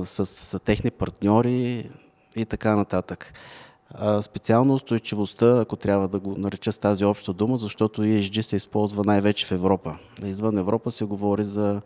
с, 0.04 0.60
техни 0.64 0.90
партньори 0.90 1.90
и 2.36 2.44
така 2.44 2.76
нататък. 2.76 3.34
Специално 4.22 4.74
устойчивостта, 4.74 5.60
ако 5.60 5.76
трябва 5.76 6.08
да 6.08 6.20
го 6.20 6.34
нареча 6.38 6.72
с 6.72 6.78
тази 6.78 7.04
обща 7.04 7.32
дума, 7.32 7.56
защото 7.56 8.02
ESG 8.02 8.40
се 8.40 8.56
използва 8.56 9.02
най-вече 9.06 9.46
в 9.46 9.52
Европа. 9.52 9.98
Извън 10.24 10.58
Европа 10.58 10.90
се 10.90 11.04
говори 11.04 11.44
за 11.44 11.82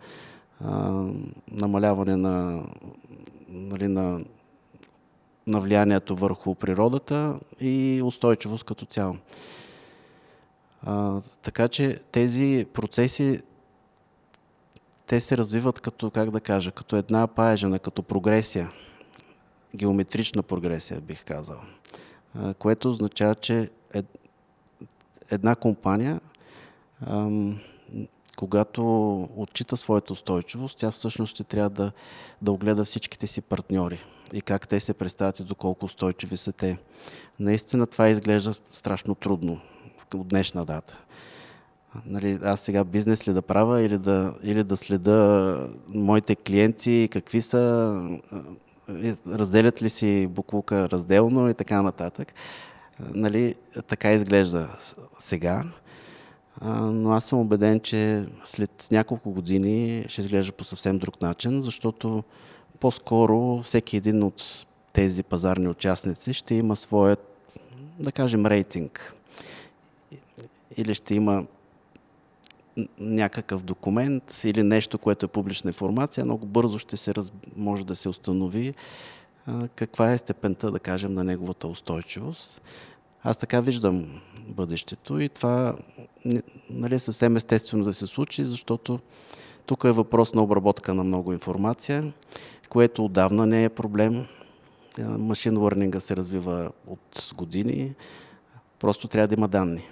намаляване 1.50 2.16
на, 2.16 2.62
нали, 3.48 3.88
на, 3.88 4.20
на 5.46 5.60
влиянието 5.60 6.16
върху 6.16 6.54
природата 6.54 7.40
и 7.60 8.02
устойчивост 8.04 8.64
като 8.64 8.86
цяло. 8.86 9.16
А, 10.82 11.20
така 11.42 11.68
че 11.68 12.00
тези 12.12 12.66
процеси 12.72 13.42
те 15.06 15.20
се 15.20 15.36
развиват 15.36 15.80
като, 15.80 16.10
как 16.10 16.30
да 16.30 16.40
кажа, 16.40 16.72
като 16.72 16.96
една 16.96 17.26
паежена, 17.26 17.78
като 17.78 18.02
прогресия. 18.02 18.70
Геометрична 19.76 20.42
прогресия, 20.42 21.00
бих 21.00 21.24
казал. 21.24 21.60
Което 22.58 22.90
означава, 22.90 23.34
че 23.34 23.70
една 25.30 25.54
компания, 25.54 26.20
когато 28.36 29.22
отчита 29.36 29.76
своята 29.76 30.12
устойчивост, 30.12 30.78
тя 30.78 30.90
всъщност 30.90 31.30
ще 31.30 31.44
трябва 31.44 31.70
да, 31.70 31.92
да 32.42 32.52
огледа 32.52 32.84
всичките 32.84 33.26
си 33.26 33.40
партньори 33.40 33.98
и 34.32 34.40
как 34.40 34.68
те 34.68 34.80
се 34.80 34.94
представят 34.94 35.40
и 35.40 35.44
доколко 35.44 35.84
устойчиви 35.84 36.36
са 36.36 36.52
те. 36.52 36.78
Наистина 37.38 37.86
това 37.86 38.08
изглежда 38.08 38.52
страшно 38.70 39.14
трудно 39.14 39.60
от 40.14 40.28
днешна 40.28 40.64
дата 40.64 40.98
нали, 42.06 42.38
аз 42.42 42.60
сега 42.60 42.84
бизнес 42.84 43.28
ли 43.28 43.32
да 43.32 43.42
правя 43.42 43.82
или 43.82 43.98
да, 43.98 44.34
или 44.42 44.64
да 44.64 44.76
следа 44.76 45.58
моите 45.94 46.36
клиенти, 46.36 47.08
какви 47.12 47.42
са, 47.42 47.94
разделят 49.28 49.82
ли 49.82 49.90
си 49.90 50.26
буклука 50.30 50.88
разделно 50.90 51.48
и 51.48 51.54
така 51.54 51.82
нататък. 51.82 52.32
Нали, 53.00 53.54
така 53.86 54.12
изглежда 54.12 54.68
сега. 55.18 55.64
Но 56.64 57.12
аз 57.12 57.24
съм 57.24 57.40
убеден, 57.40 57.80
че 57.80 58.24
след 58.44 58.88
няколко 58.90 59.30
години 59.30 60.04
ще 60.08 60.20
изглежда 60.20 60.52
по 60.52 60.64
съвсем 60.64 60.98
друг 60.98 61.22
начин, 61.22 61.62
защото 61.62 62.24
по-скоро 62.80 63.62
всеки 63.62 63.96
един 63.96 64.22
от 64.22 64.66
тези 64.92 65.22
пазарни 65.22 65.68
участници 65.68 66.34
ще 66.34 66.54
има 66.54 66.76
своят, 66.76 67.48
да 67.98 68.12
кажем, 68.12 68.46
рейтинг. 68.46 69.14
Или 70.76 70.94
ще 70.94 71.14
има 71.14 71.46
някакъв 72.98 73.62
документ 73.62 74.40
или 74.44 74.62
нещо, 74.62 74.98
което 74.98 75.26
е 75.26 75.28
публична 75.28 75.68
информация, 75.68 76.24
много 76.24 76.46
бързо 76.46 76.78
ще 76.78 76.96
се 76.96 77.14
раз... 77.14 77.32
може 77.56 77.86
да 77.86 77.96
се 77.96 78.08
установи 78.08 78.74
каква 79.74 80.12
е 80.12 80.18
степента, 80.18 80.70
да 80.70 80.78
кажем, 80.78 81.14
на 81.14 81.24
неговата 81.24 81.68
устойчивост. 81.68 82.62
Аз 83.24 83.36
така 83.38 83.60
виждам 83.60 84.20
бъдещето 84.48 85.20
и 85.20 85.28
това 85.28 85.76
нали, 86.70 86.94
е 86.94 86.98
съвсем 86.98 87.36
естествено 87.36 87.84
да 87.84 87.94
се 87.94 88.06
случи, 88.06 88.44
защото 88.44 88.98
тук 89.66 89.84
е 89.84 89.92
въпрос 89.92 90.34
на 90.34 90.42
обработка 90.42 90.94
на 90.94 91.04
много 91.04 91.32
информация, 91.32 92.12
което 92.68 93.04
отдавна 93.04 93.46
не 93.46 93.64
е 93.64 93.68
проблем. 93.68 94.26
Машин 94.98 95.58
лърнинга 95.58 96.00
се 96.00 96.16
развива 96.16 96.70
от 96.86 97.32
години, 97.36 97.94
просто 98.78 99.08
трябва 99.08 99.28
да 99.28 99.34
има 99.34 99.48
данни 99.48 99.84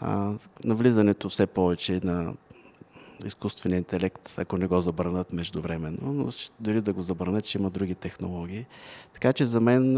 а, 0.00 0.34
навлизането 0.64 1.28
все 1.28 1.46
повече 1.46 2.00
на 2.04 2.34
изкуствения 3.24 3.78
интелект, 3.78 4.34
ако 4.38 4.56
не 4.56 4.66
го 4.66 4.80
забранят 4.80 5.32
междувременно, 5.32 6.12
но 6.12 6.28
дори 6.60 6.80
да 6.80 6.92
го 6.92 7.02
забранят, 7.02 7.46
ще 7.46 7.58
има 7.58 7.70
други 7.70 7.94
технологии. 7.94 8.66
Така 9.12 9.32
че 9.32 9.44
за 9.44 9.60
мен 9.60 9.96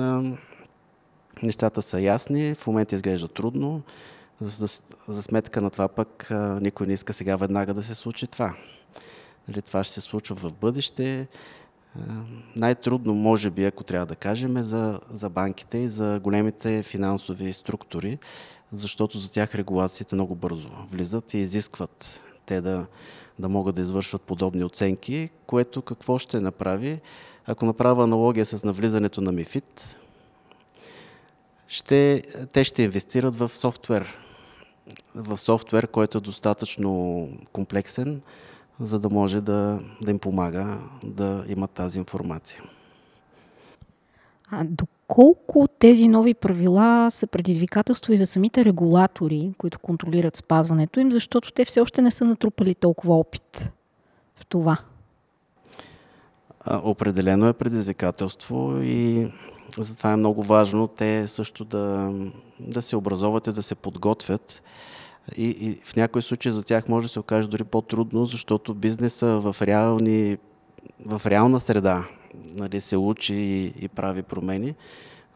нещата 1.45 1.83
са 1.83 2.01
ясни, 2.01 2.55
в 2.55 2.67
момента 2.67 2.95
изглежда 2.95 3.29
трудно, 3.29 3.83
за, 4.41 4.83
за, 5.09 5.23
сметка 5.23 5.61
на 5.61 5.71
това 5.71 5.89
пък 5.89 6.29
никой 6.61 6.87
не 6.87 6.93
иска 6.93 7.13
сега 7.13 7.37
веднага 7.37 7.75
да 7.75 7.83
се 7.83 7.95
случи 7.95 8.27
това. 8.27 8.55
Дали 9.49 9.63
това 9.63 9.85
ще 9.85 9.95
се 9.95 10.01
случва 10.01 10.37
в 10.37 10.53
бъдеще. 10.53 11.27
Най-трудно, 12.57 13.15
може 13.15 13.51
би, 13.51 13.65
ако 13.65 13.85
трябва 13.85 14.07
да 14.07 14.17
кажем, 14.17 14.57
е 14.57 14.63
за, 14.63 15.01
за 15.11 15.31
банките 15.31 15.79
и 15.79 15.89
за 15.89 16.21
големите 16.23 16.83
финансови 16.83 17.53
структури, 17.53 18.19
защото 18.73 19.19
за 19.19 19.31
тях 19.33 19.55
регулациите 19.55 20.15
много 20.15 20.35
бързо 20.35 20.69
влизат 20.91 21.35
и 21.35 21.39
изискват 21.39 22.21
те 22.47 22.61
да, 22.61 22.87
да 23.39 23.49
могат 23.49 23.75
да 23.75 23.81
извършват 23.81 24.23
подобни 24.23 24.65
оценки, 24.65 25.31
което 25.47 25.83
какво 25.83 26.19
ще 26.19 26.41
направи? 26.41 27.01
Ако 27.47 27.65
направя 27.65 28.05
аналогия 28.05 28.47
с 28.47 28.65
навлизането 28.65 29.21
на 29.21 29.33
МИФИД, 29.33 29.97
ще, 31.69 32.23
те 32.53 32.65
ще 32.65 32.83
инвестират 32.83 33.35
в 33.35 33.49
софтуер. 33.49 34.19
В 35.15 35.39
софтуер, 35.39 35.89
който 35.89 36.19
е 36.19 36.21
достатъчно 36.21 37.29
комплексен, 37.53 38.23
за 38.81 38.99
да 38.99 39.11
може 39.11 39.41
да, 39.41 39.81
да 40.03 40.11
им 40.11 40.19
помага 40.19 40.79
да 41.05 41.45
имат 41.49 41.71
тази 41.71 41.99
информация. 41.99 42.63
А 44.51 44.65
доколко 44.65 45.69
тези 45.79 46.09
нови 46.09 46.35
правила 46.35 47.11
са 47.11 47.27
предизвикателство 47.27 48.13
и 48.13 48.17
за 48.17 48.27
самите 48.27 48.65
регулатори, 48.65 49.53
които 49.59 49.79
контролират 49.79 50.37
спазването 50.37 51.01
им, 51.01 51.13
защото 51.13 51.53
те 51.53 51.65
все 51.65 51.81
още 51.81 52.03
не 52.03 52.11
са 52.11 52.25
натрупали 52.25 52.75
толкова 52.75 53.15
опит 53.15 53.71
в 54.37 54.47
това? 54.47 54.79
Определено 56.71 57.49
е 57.49 57.53
предизвикателство 57.53 58.81
и 58.83 59.33
затова 59.79 60.13
е 60.13 60.17
много 60.17 60.43
важно 60.43 60.87
те 60.87 61.29
също 61.29 61.65
да, 61.65 62.13
да 62.61 62.83
се 62.83 62.97
образоват 62.97 63.47
и 63.47 63.53
да 63.53 63.63
се 63.63 63.75
подготвят. 63.75 64.63
И, 65.37 65.49
и 65.49 65.79
в 65.85 65.97
някои 65.97 66.23
случаи 66.23 66.53
за 66.53 66.65
тях 66.65 66.89
може 66.89 67.07
да 67.07 67.13
се 67.13 67.21
окаже 67.21 67.49
дори 67.49 67.65
по-трудно, 67.65 68.27
защото 68.27 68.75
бизнеса 68.75 69.27
в, 69.27 69.57
реални, 69.63 70.39
в 71.07 71.23
реална 71.27 71.61
среда 71.61 72.05
нали, 72.59 72.81
се 72.81 72.97
учи 72.97 73.35
и, 73.35 73.73
и 73.85 73.89
прави 73.89 74.23
промени, 74.23 74.75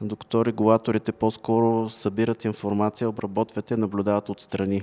докато 0.00 0.44
регулаторите 0.44 1.12
по-скоро 1.12 1.90
събират 1.90 2.44
информация, 2.44 3.08
обработват 3.08 3.70
я, 3.70 3.76
наблюдават 3.76 4.28
отстрани. 4.28 4.82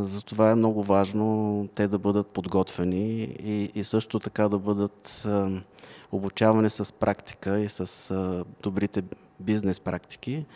Затова 0.00 0.50
е 0.50 0.54
много 0.54 0.82
важно 0.82 1.68
те 1.74 1.88
да 1.88 1.98
бъдат 1.98 2.26
подготвени 2.26 3.22
и, 3.22 3.70
и 3.74 3.84
също 3.84 4.18
така 4.20 4.48
да 4.48 4.58
бъдат 4.58 5.26
обучавани 6.12 6.70
с 6.70 6.94
практика 6.94 7.60
и 7.60 7.68
с 7.68 8.44
добрите 8.62 9.02
бизнес 9.40 9.80
практики. 9.80 10.46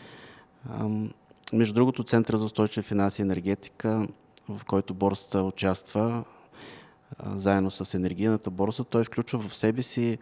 Между 1.52 1.74
другото, 1.74 2.04
Центъра 2.04 2.38
за 2.38 2.44
устойчива 2.44 2.82
финанси 2.82 3.22
и 3.22 3.24
енергетика, 3.24 4.06
в 4.48 4.64
който 4.64 4.94
борсата 4.94 5.42
участва, 5.42 6.24
заедно 7.34 7.70
с 7.70 7.94
енергийната 7.94 8.50
борса, 8.50 8.84
той 8.84 9.04
включва 9.04 9.38
в 9.38 9.54
себе 9.54 9.82
си 9.82 10.18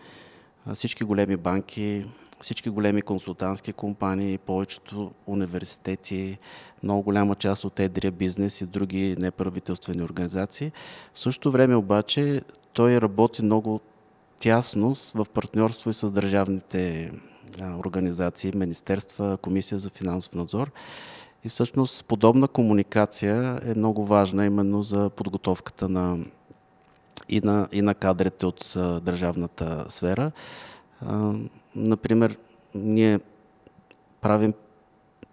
всички 0.75 1.05
големи 1.05 1.37
банки, 1.37 2.05
всички 2.43 2.71
големи 2.71 3.03
консултантски 3.03 3.73
компании, 3.73 4.39
повечето 4.39 5.11
университети, 5.27 6.39
много 6.83 7.03
голяма 7.03 7.35
част 7.35 7.65
от 7.65 7.81
едрия 7.81 8.13
бизнес 8.13 8.61
и 8.61 8.67
други 8.67 9.17
неправителствени 9.19 10.03
организации. 10.03 10.73
В 11.15 11.19
същото 11.19 11.51
време 11.51 11.77
обаче 11.77 12.43
той 12.73 13.01
работи 13.01 13.43
много 13.43 13.81
тясно 14.41 14.95
в 15.15 15.27
партньорство 15.35 15.91
и 15.91 15.95
с 15.95 16.11
държавните 16.11 17.13
организации, 17.61 18.53
министерства, 18.55 19.39
комисия 19.43 19.79
за 19.79 19.91
финансов 19.91 20.35
надзор. 20.35 20.71
И 21.45 21.49
всъщност 21.49 22.05
подобна 22.05 22.49
комуникация 22.49 23.61
е 23.65 23.75
много 23.75 24.05
важна 24.05 24.47
именно 24.47 24.83
за 24.83 25.11
подготовката 25.11 25.89
на 25.89 26.19
и 27.29 27.41
на, 27.41 27.69
и 27.73 27.83
на 27.83 27.95
кадрите 27.95 28.47
от 28.47 28.73
а, 28.77 29.01
държавната 29.01 29.87
сфера. 29.89 30.33
А, 31.01 31.33
например, 31.77 32.39
ние 32.75 33.21
правим 34.21 34.55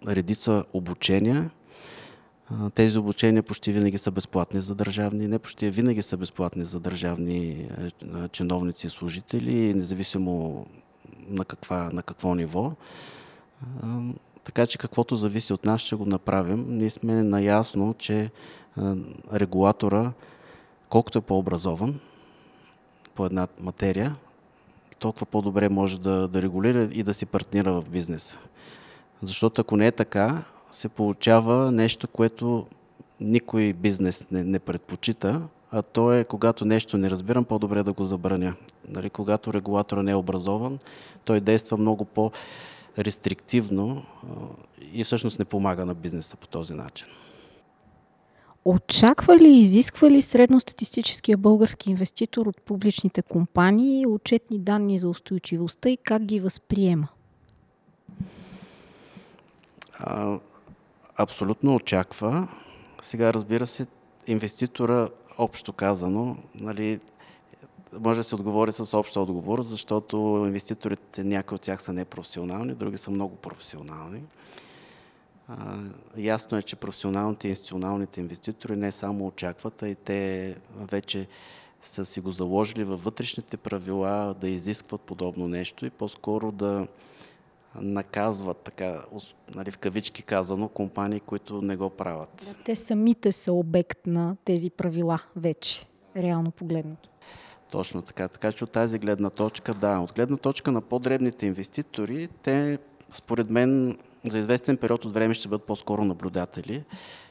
редица 0.08 0.64
обучения. 0.72 1.50
Тези 2.74 2.98
обучения 2.98 3.42
почти 3.42 3.72
винаги 3.72 3.98
са 3.98 4.10
безплатни 4.10 4.60
за 4.60 4.74
държавни, 4.74 5.28
не 5.28 5.38
почти 5.38 5.70
винаги 5.70 6.02
са 6.02 6.16
безплатни 6.16 6.64
за 6.64 6.80
държавни 6.80 7.68
чиновници 8.32 8.86
и 8.86 8.90
служители, 8.90 9.74
независимо 9.74 10.66
на, 11.28 11.44
каква, 11.44 11.90
на 11.92 12.02
какво 12.02 12.34
ниво. 12.34 12.72
Така 14.44 14.66
че 14.66 14.78
каквото 14.78 15.16
зависи 15.16 15.52
от 15.52 15.64
нас, 15.64 15.80
ще 15.80 15.96
го 15.96 16.06
направим. 16.06 16.66
Ние 16.68 16.90
сме 16.90 17.22
наясно, 17.22 17.94
че 17.98 18.30
регулатора, 19.32 20.12
колкото 20.88 21.18
е 21.18 21.22
по-образован 21.22 22.00
по 23.14 23.26
една 23.26 23.48
материя, 23.60 24.16
толкова 25.00 25.26
по-добре 25.26 25.68
може 25.68 26.00
да, 26.00 26.28
да 26.28 26.42
регулира 26.42 26.82
и 26.82 27.02
да 27.02 27.14
си 27.14 27.26
партнира 27.26 27.72
в 27.72 27.84
бизнеса. 27.90 28.38
Защото 29.22 29.60
ако 29.60 29.76
не 29.76 29.86
е 29.86 29.92
така, 29.92 30.42
се 30.72 30.88
получава 30.88 31.72
нещо, 31.72 32.08
което 32.08 32.66
никой 33.20 33.72
бизнес 33.72 34.24
не, 34.30 34.44
не 34.44 34.58
предпочита, 34.58 35.42
а 35.70 35.82
то 35.82 36.12
е, 36.12 36.24
когато 36.24 36.64
нещо 36.64 36.96
не 36.96 37.10
разбирам, 37.10 37.44
по-добре 37.44 37.82
да 37.82 37.92
го 37.92 38.04
забраня. 38.04 38.54
Нали, 38.88 39.10
когато 39.10 39.52
регулатора 39.52 40.02
не 40.02 40.10
е 40.10 40.14
образован, 40.14 40.78
той 41.24 41.40
действа 41.40 41.76
много 41.76 42.04
по-рестриктивно 42.04 44.02
и 44.92 45.04
всъщност 45.04 45.38
не 45.38 45.44
помага 45.44 45.84
на 45.84 45.94
бизнеса 45.94 46.36
по 46.36 46.46
този 46.46 46.74
начин. 46.74 47.06
Очаква 48.64 49.38
ли 49.38 49.48
и 49.48 49.60
изисква 49.60 50.10
ли 50.10 50.22
средностатистическия 50.22 51.36
български 51.36 51.90
инвеститор 51.90 52.46
от 52.46 52.62
публичните 52.62 53.22
компании 53.22 54.06
отчетни 54.06 54.58
данни 54.58 54.98
за 54.98 55.08
устойчивостта 55.08 55.88
и 55.88 55.96
как 55.96 56.24
ги 56.24 56.40
възприема? 56.40 57.08
А, 59.98 60.38
абсолютно 61.16 61.74
очаква. 61.74 62.48
Сега, 63.02 63.34
разбира 63.34 63.66
се, 63.66 63.86
инвеститора, 64.26 65.08
общо 65.38 65.72
казано, 65.72 66.36
нали, 66.54 67.00
може 68.00 68.20
да 68.20 68.24
се 68.24 68.34
отговори 68.34 68.72
с 68.72 68.98
обща 68.98 69.20
отговор, 69.20 69.62
защото 69.62 70.16
инвеститорите, 70.46 71.24
някои 71.24 71.54
от 71.54 71.62
тях 71.62 71.82
са 71.82 71.92
непрофесионални, 71.92 72.74
други 72.74 72.98
са 72.98 73.10
много 73.10 73.36
професионални. 73.36 74.22
А, 75.50 75.78
ясно 76.16 76.58
е, 76.58 76.62
че 76.62 76.76
професионалните 76.76 77.48
и 77.48 77.50
институционалните 77.50 78.20
инвеститори 78.20 78.76
не 78.76 78.92
само 78.92 79.26
очакват, 79.26 79.82
а 79.82 79.88
и 79.88 79.94
те 79.94 80.56
вече 80.76 81.26
са 81.82 82.04
си 82.04 82.20
го 82.20 82.30
заложили 82.30 82.84
във 82.84 83.04
вътрешните 83.04 83.56
правила 83.56 84.34
да 84.40 84.48
изискват 84.48 85.00
подобно 85.00 85.48
нещо 85.48 85.86
и 85.86 85.90
по-скоро 85.90 86.52
да 86.52 86.86
наказват, 87.74 88.56
така, 88.56 89.04
нали, 89.54 89.70
в 89.70 89.78
кавички 89.78 90.22
казано, 90.22 90.68
компании, 90.68 91.20
които 91.20 91.62
не 91.62 91.76
го 91.76 91.90
правят. 91.90 92.46
Да, 92.48 92.64
те 92.64 92.76
самите 92.76 93.32
са 93.32 93.52
обект 93.52 94.06
на 94.06 94.36
тези 94.44 94.70
правила 94.70 95.22
вече, 95.36 95.86
реално 96.16 96.50
погледнато. 96.50 97.08
Точно 97.70 98.02
така. 98.02 98.28
Така 98.28 98.52
че 98.52 98.64
от 98.64 98.70
тази 98.70 98.98
гледна 98.98 99.30
точка, 99.30 99.74
да. 99.74 99.98
От 99.98 100.12
гледна 100.12 100.36
точка 100.36 100.72
на 100.72 100.80
по-дребните 100.80 101.46
инвеститори, 101.46 102.28
те, 102.42 102.78
според 103.10 103.50
мен, 103.50 103.98
за 104.24 104.38
известен 104.38 104.76
период 104.76 105.04
от 105.04 105.12
време 105.12 105.34
ще 105.34 105.48
бъдат 105.48 105.66
по-скоро 105.66 106.04
наблюдатели. 106.04 106.84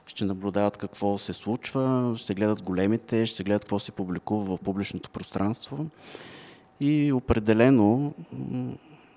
Ще 0.05 0.25
наблюдават 0.25 0.77
какво 0.77 1.17
се 1.17 1.33
случва, 1.33 2.13
ще 2.17 2.33
гледат 2.33 2.63
големите, 2.63 3.25
ще 3.25 3.43
гледат 3.43 3.63
какво 3.63 3.79
се 3.79 3.91
публикува 3.91 4.45
в 4.45 4.59
публичното 4.59 5.09
пространство. 5.09 5.85
И 6.79 7.11
определено 7.13 8.13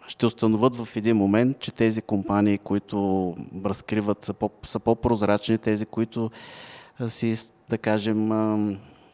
ще 0.06 0.26
установят 0.26 0.76
в 0.76 0.96
един 0.96 1.16
момент, 1.16 1.58
че 1.58 1.70
тези 1.70 2.02
компании, 2.02 2.58
които 2.58 3.37
разкриват, 3.64 4.24
са, 4.24 4.35
по, 4.35 4.50
са 4.66 4.78
по-прозрачни, 4.78 5.58
тези, 5.58 5.87
които 5.87 6.30
си, 7.08 7.37
да 7.68 7.78
кажем, 7.78 8.28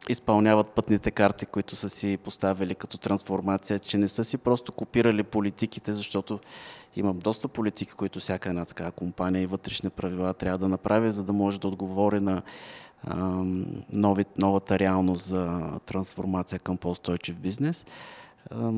изпълняват 0.09 0.69
пътните 0.69 1.11
карти, 1.11 1.47
които 1.47 1.77
са 1.77 1.91
си 1.91 2.17
поставили 2.17 2.75
като 2.75 2.99
трансформация, 2.99 3.79
че 3.79 3.99
не 3.99 4.09
са 4.09 4.25
си 4.25 4.39
просто 4.39 4.73
копирали 4.73 5.23
политиките, 5.23 5.95
защото 5.95 6.41
имам 6.97 7.19
доста 7.19 7.49
политики, 7.49 7.93
които 7.93 8.21
всяка 8.21 8.49
една 8.49 8.65
така 8.65 8.91
компания 8.91 9.43
и 9.43 9.47
вътрешни 9.47 9.91
правила 9.91 10.35
трябва 10.35 10.59
да 10.59 10.69
направи, 10.69 11.11
за 11.11 11.25
да 11.25 11.33
може 11.33 11.61
да 11.61 11.69
отговори 11.69 12.21
на 12.21 12.43
а, 13.05 13.45
нови, 13.93 14.25
новата 14.39 14.79
реалност 14.79 15.25
за 15.25 15.61
трансформация 15.87 16.59
към 16.59 16.77
по-устойчив 16.77 17.37
бизнес. 17.37 17.85
А, 18.51 18.73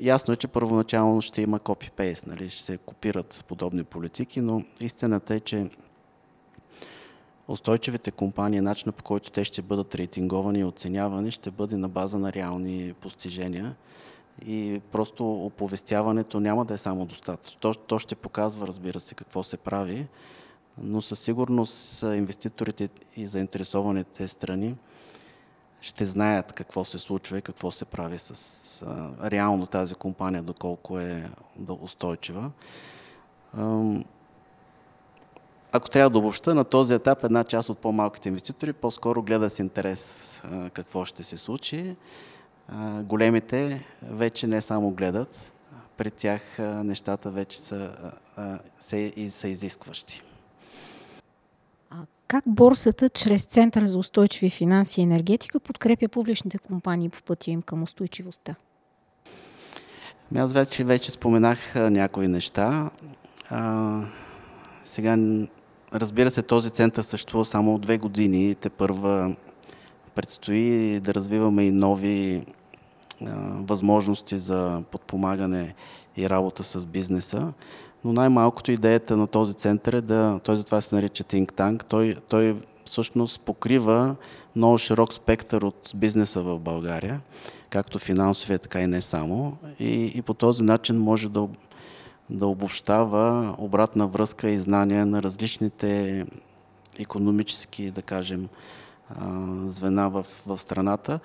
ясно 0.00 0.34
е, 0.34 0.36
че 0.36 0.48
първоначално 0.48 1.22
ще 1.22 1.42
има 1.42 1.60
копи-пейст, 1.60 2.26
нали? 2.26 2.50
ще 2.50 2.62
се 2.62 2.76
копират 2.76 3.44
подобни 3.48 3.84
политики, 3.84 4.40
но 4.40 4.62
истината 4.80 5.34
е, 5.34 5.40
че 5.40 5.70
устойчивите 7.50 8.10
компании, 8.10 8.60
начинът 8.60 8.96
по 8.96 9.04
който 9.04 9.30
те 9.30 9.44
ще 9.44 9.62
бъдат 9.62 9.94
рейтинговани 9.94 10.58
и 10.58 10.64
оценявани, 10.64 11.30
ще 11.30 11.50
бъде 11.50 11.76
на 11.76 11.88
база 11.88 12.18
на 12.18 12.32
реални 12.32 12.92
постижения. 13.00 13.76
И 14.46 14.80
просто 14.92 15.32
оповестяването 15.32 16.40
няма 16.40 16.64
да 16.64 16.74
е 16.74 16.78
само 16.78 17.06
достатъчно. 17.06 17.60
То, 17.60 17.74
то 17.74 17.98
ще 17.98 18.14
показва, 18.14 18.66
разбира 18.66 19.00
се, 19.00 19.14
какво 19.14 19.42
се 19.42 19.56
прави, 19.56 20.06
но 20.78 21.02
със 21.02 21.20
сигурност 21.20 22.02
инвеститорите 22.02 22.88
и 23.16 23.26
заинтересованите 23.26 24.28
страни 24.28 24.76
ще 25.80 26.04
знаят 26.04 26.52
какво 26.52 26.84
се 26.84 26.98
случва 26.98 27.38
и 27.38 27.42
какво 27.42 27.70
се 27.70 27.84
прави 27.84 28.18
с 28.18 28.82
а, 28.86 29.30
реално 29.30 29.66
тази 29.66 29.94
компания, 29.94 30.42
доколко 30.42 30.98
е 30.98 31.30
устойчива. 31.82 32.50
Ако 35.72 35.90
трябва 35.90 36.10
да 36.10 36.18
обобща, 36.18 36.54
на 36.54 36.64
този 36.64 36.94
етап 36.94 37.24
една 37.24 37.44
част 37.44 37.68
от 37.68 37.78
по-малките 37.78 38.28
инвеститори 38.28 38.72
по-скоро 38.72 39.22
гледа 39.22 39.50
с 39.50 39.58
интерес 39.58 40.42
какво 40.72 41.04
ще 41.04 41.22
се 41.22 41.36
случи. 41.36 41.96
Големите 43.02 43.84
вече 44.02 44.46
не 44.46 44.60
само 44.60 44.90
гледат, 44.90 45.52
при 45.96 46.10
тях 46.10 46.42
нещата 46.58 47.30
вече 47.30 47.60
са, 47.60 47.92
се, 48.80 49.12
са 49.30 49.48
изискващи. 49.48 50.22
А 51.90 51.96
как 52.28 52.44
борсата 52.46 53.08
чрез 53.08 53.44
Център 53.44 53.84
за 53.84 53.98
устойчиви 53.98 54.50
финанси 54.50 55.00
и 55.00 55.04
енергетика 55.04 55.60
подкрепя 55.60 56.08
публичните 56.08 56.58
компании 56.58 57.08
по 57.08 57.22
пътя 57.22 57.50
им 57.50 57.62
към 57.62 57.82
устойчивостта? 57.82 58.54
Ами 60.32 60.40
аз 60.40 60.52
вече, 60.52 60.84
вече 60.84 61.10
споменах 61.10 61.74
някои 61.74 62.28
неща. 62.28 62.90
А, 63.50 64.02
сега 64.84 65.16
Разбира 65.94 66.30
се, 66.30 66.42
този 66.42 66.70
център 66.70 67.02
съществува 67.02 67.44
само 67.44 67.74
от 67.74 67.80
две 67.80 67.98
години. 67.98 68.54
Те 68.54 68.70
първа 68.70 69.36
предстои 70.14 71.00
да 71.00 71.14
развиваме 71.14 71.64
и 71.64 71.70
нови 71.70 72.46
възможности 73.52 74.38
за 74.38 74.82
подпомагане 74.90 75.74
и 76.16 76.30
работа 76.30 76.64
с 76.64 76.86
бизнеса. 76.86 77.52
Но 78.04 78.12
най-малкото 78.12 78.72
идеята 78.72 79.16
на 79.16 79.26
този 79.26 79.54
център 79.54 79.92
е 79.92 80.00
да, 80.00 80.40
той 80.44 80.56
затова 80.56 80.80
се 80.80 80.94
нарича 80.94 81.24
Think 81.24 81.52
Tank, 81.52 81.84
той, 81.84 82.16
той 82.28 82.56
всъщност 82.84 83.40
покрива 83.40 84.16
много 84.56 84.78
широк 84.78 85.12
спектър 85.12 85.62
от 85.62 85.92
бизнеса 85.94 86.42
в 86.42 86.58
България, 86.58 87.20
както 87.70 87.98
финансовия, 87.98 88.58
така 88.58 88.80
и 88.80 88.86
не 88.86 89.02
само. 89.02 89.56
И, 89.78 90.12
и 90.14 90.22
по 90.22 90.34
този 90.34 90.62
начин 90.62 90.98
може 90.98 91.28
да 91.28 91.48
да 92.30 92.46
обобщава 92.46 93.54
обратна 93.58 94.06
връзка 94.06 94.50
и 94.50 94.58
знания 94.58 95.06
на 95.06 95.22
различните 95.22 96.24
економически, 96.98 97.90
да 97.90 98.02
кажем, 98.02 98.48
звена 99.64 100.10
в, 100.10 100.26
в 100.46 100.58
страната. 100.58 101.20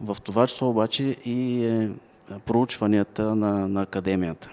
В 0.00 0.16
това 0.24 0.46
число 0.46 0.70
обаче 0.70 1.04
и 1.24 1.66
е, 1.66 1.90
проучванията 2.46 3.34
на, 3.34 3.68
на 3.68 3.82
академията. 3.82 4.50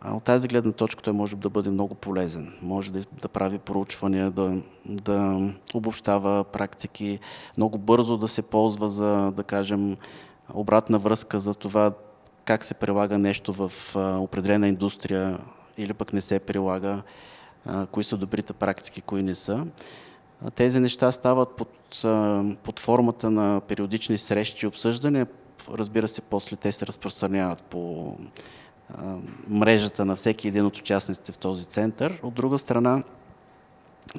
А 0.00 0.14
от 0.14 0.22
тази 0.22 0.48
гледна 0.48 0.72
точка 0.72 1.02
той 1.02 1.12
може 1.12 1.36
да 1.36 1.50
бъде 1.50 1.70
много 1.70 1.94
полезен. 1.94 2.52
Може 2.62 2.92
да, 2.92 3.00
да 3.22 3.28
прави 3.28 3.58
проучвания, 3.58 4.30
да, 4.30 4.62
да 4.86 5.40
обобщава 5.74 6.44
практики, 6.44 7.18
много 7.56 7.78
бързо 7.78 8.16
да 8.16 8.28
се 8.28 8.42
ползва 8.42 8.88
за, 8.88 9.32
да 9.36 9.44
кажем, 9.44 9.96
обратна 10.54 10.98
връзка 10.98 11.40
за 11.40 11.54
това 11.54 11.92
как 12.46 12.64
се 12.64 12.74
прилага 12.74 13.18
нещо 13.18 13.52
в 13.52 13.72
определена 13.96 14.68
индустрия 14.68 15.38
или 15.78 15.94
пък 15.94 16.12
не 16.12 16.20
се 16.20 16.38
прилага, 16.38 17.02
кои 17.90 18.04
са 18.04 18.16
добрите 18.16 18.52
практики, 18.52 19.00
кои 19.00 19.22
не 19.22 19.34
са. 19.34 19.66
Тези 20.54 20.80
неща 20.80 21.12
стават 21.12 21.48
под, 21.56 22.02
под 22.62 22.80
формата 22.80 23.30
на 23.30 23.60
периодични 23.60 24.18
срещи 24.18 24.66
и 24.66 24.68
обсъждания. 24.68 25.26
Разбира 25.70 26.08
се, 26.08 26.20
после 26.20 26.56
те 26.56 26.72
се 26.72 26.86
разпространяват 26.86 27.62
по, 27.62 28.14
мрежата 29.48 30.04
на 30.04 30.16
всеки 30.16 30.48
един 30.48 30.66
от 30.66 30.76
участниците 30.76 31.32
в 31.32 31.38
този 31.38 31.64
център. 31.64 32.18
От 32.22 32.34
друга 32.34 32.58
страна, 32.58 33.02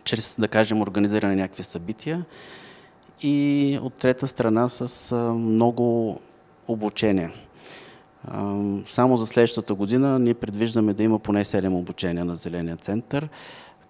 чрез, 0.04 0.36
да 0.40 0.48
кажем, 0.48 0.82
организиране 0.82 1.36
на 1.36 1.42
някакви 1.42 1.64
събития 1.64 2.26
и 3.22 3.80
от 3.82 3.94
трета 3.94 4.28
страна 4.28 4.70
с 4.70 5.16
много 5.34 6.20
обучение. 6.68 7.47
Само 8.88 9.18
за 9.18 9.26
следващата 9.26 9.74
година 9.74 10.20
ние 10.20 10.34
предвиждаме 10.34 10.94
да 10.94 11.04
има 11.04 11.20
поне 11.20 11.46
7 11.46 11.80
обучения 11.80 12.26
на 12.26 12.36
Зеления 12.36 12.76
център, 12.76 13.30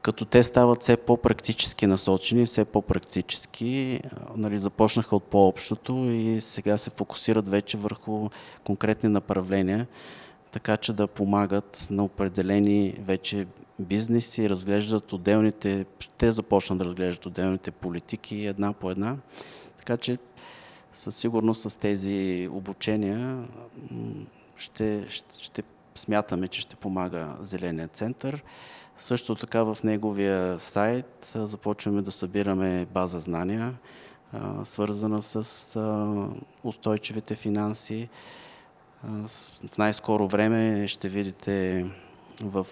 като 0.02 0.26
те 0.26 0.44
стават 0.44 0.82
все 0.82 0.98
по-практически 0.98 1.88
насочени, 1.88 2.46
все 2.46 2.66
по-практически. 2.66 4.00
Нали, 4.36 4.60
започнаха 4.60 5.16
от 5.16 5.24
по-общото 5.24 5.94
и 5.94 6.42
сега 6.42 6.78
се 6.78 6.90
фокусират 6.90 7.48
вече 7.48 7.78
върху 7.78 8.30
конкретни 8.64 9.10
направления, 9.10 9.88
така 10.52 10.78
че 10.78 10.94
да 10.94 11.08
помагат 11.08 11.88
на 11.92 12.04
определени 12.04 12.94
вече 13.06 13.48
бизнеси, 13.80 14.50
разглеждат 14.50 15.14
отделните, 15.14 15.86
ще 16.00 16.32
започнат 16.32 16.80
да 16.80 16.86
разглеждат 16.86 17.26
отделните 17.26 17.72
политики 17.72 18.46
една 18.46 18.74
по 18.74 18.92
една. 18.92 19.16
Така 19.78 19.98
че 19.98 20.18
със 20.98 21.16
сигурност 21.16 21.62
с 21.72 21.76
тези 21.76 22.50
обучения 22.52 23.48
ще, 24.56 25.06
ще, 25.10 25.44
ще 25.44 25.64
смятаме, 25.96 26.48
че 26.48 26.62
ще 26.62 26.76
помага 26.76 27.36
Зеления 27.40 27.88
център. 27.88 28.44
Също 28.98 29.36
така 29.36 29.64
в 29.64 29.78
неговия 29.84 30.60
сайт 30.60 31.32
започваме 31.36 32.02
да 32.02 32.12
събираме 32.12 32.86
база 32.86 33.20
знания, 33.20 33.74
свързана 34.64 35.22
с 35.22 35.80
устойчивите 36.64 37.36
финанси. 37.36 38.10
В 39.68 39.78
най-скоро 39.78 40.28
време 40.28 40.88
ще 40.88 41.10
видите 41.10 41.86
в 42.42 42.68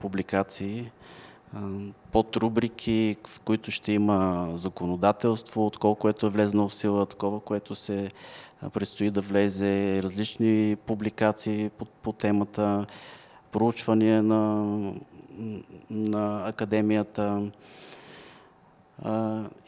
публикации 0.00 0.90
под 2.12 2.36
рубрики, 2.36 3.16
в 3.26 3.40
които 3.40 3.70
ще 3.70 3.92
има 3.92 4.48
законодателство, 4.52 5.66
от 5.66 5.78
колко 5.78 6.00
което 6.00 6.26
е 6.26 6.30
влезнало 6.30 6.68
в 6.68 6.74
сила, 6.74 7.06
такова, 7.06 7.40
което 7.40 7.74
се 7.74 8.10
предстои 8.72 9.10
да 9.10 9.20
влезе, 9.20 10.02
различни 10.02 10.76
публикации 10.86 11.70
по, 11.78 11.84
по 11.84 12.12
темата, 12.12 12.86
проучвания 13.52 14.22
на, 14.22 14.64
на 15.90 16.48
академията 16.48 17.50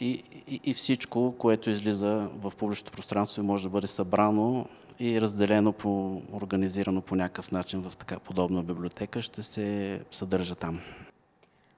и, 0.01 0.23
и, 0.49 0.61
и 0.65 0.75
всичко, 0.75 1.35
което 1.39 1.71
излиза 1.71 2.31
в 2.41 2.53
публичното 2.59 2.93
пространство 2.93 3.43
и 3.43 3.47
може 3.47 3.65
да 3.65 3.71
бъде 3.71 3.87
събрано 3.87 4.67
и 4.99 5.21
разделено, 5.21 5.73
по, 5.73 6.23
организирано 6.33 7.01
по 7.01 7.15
някакъв 7.17 7.53
начин 7.53 7.83
в 7.83 7.97
така 7.97 8.19
подобна 8.19 8.63
библиотека, 8.63 9.23
ще 9.23 9.43
се 9.43 10.01
съдържа 10.13 10.55
там. 10.55 10.81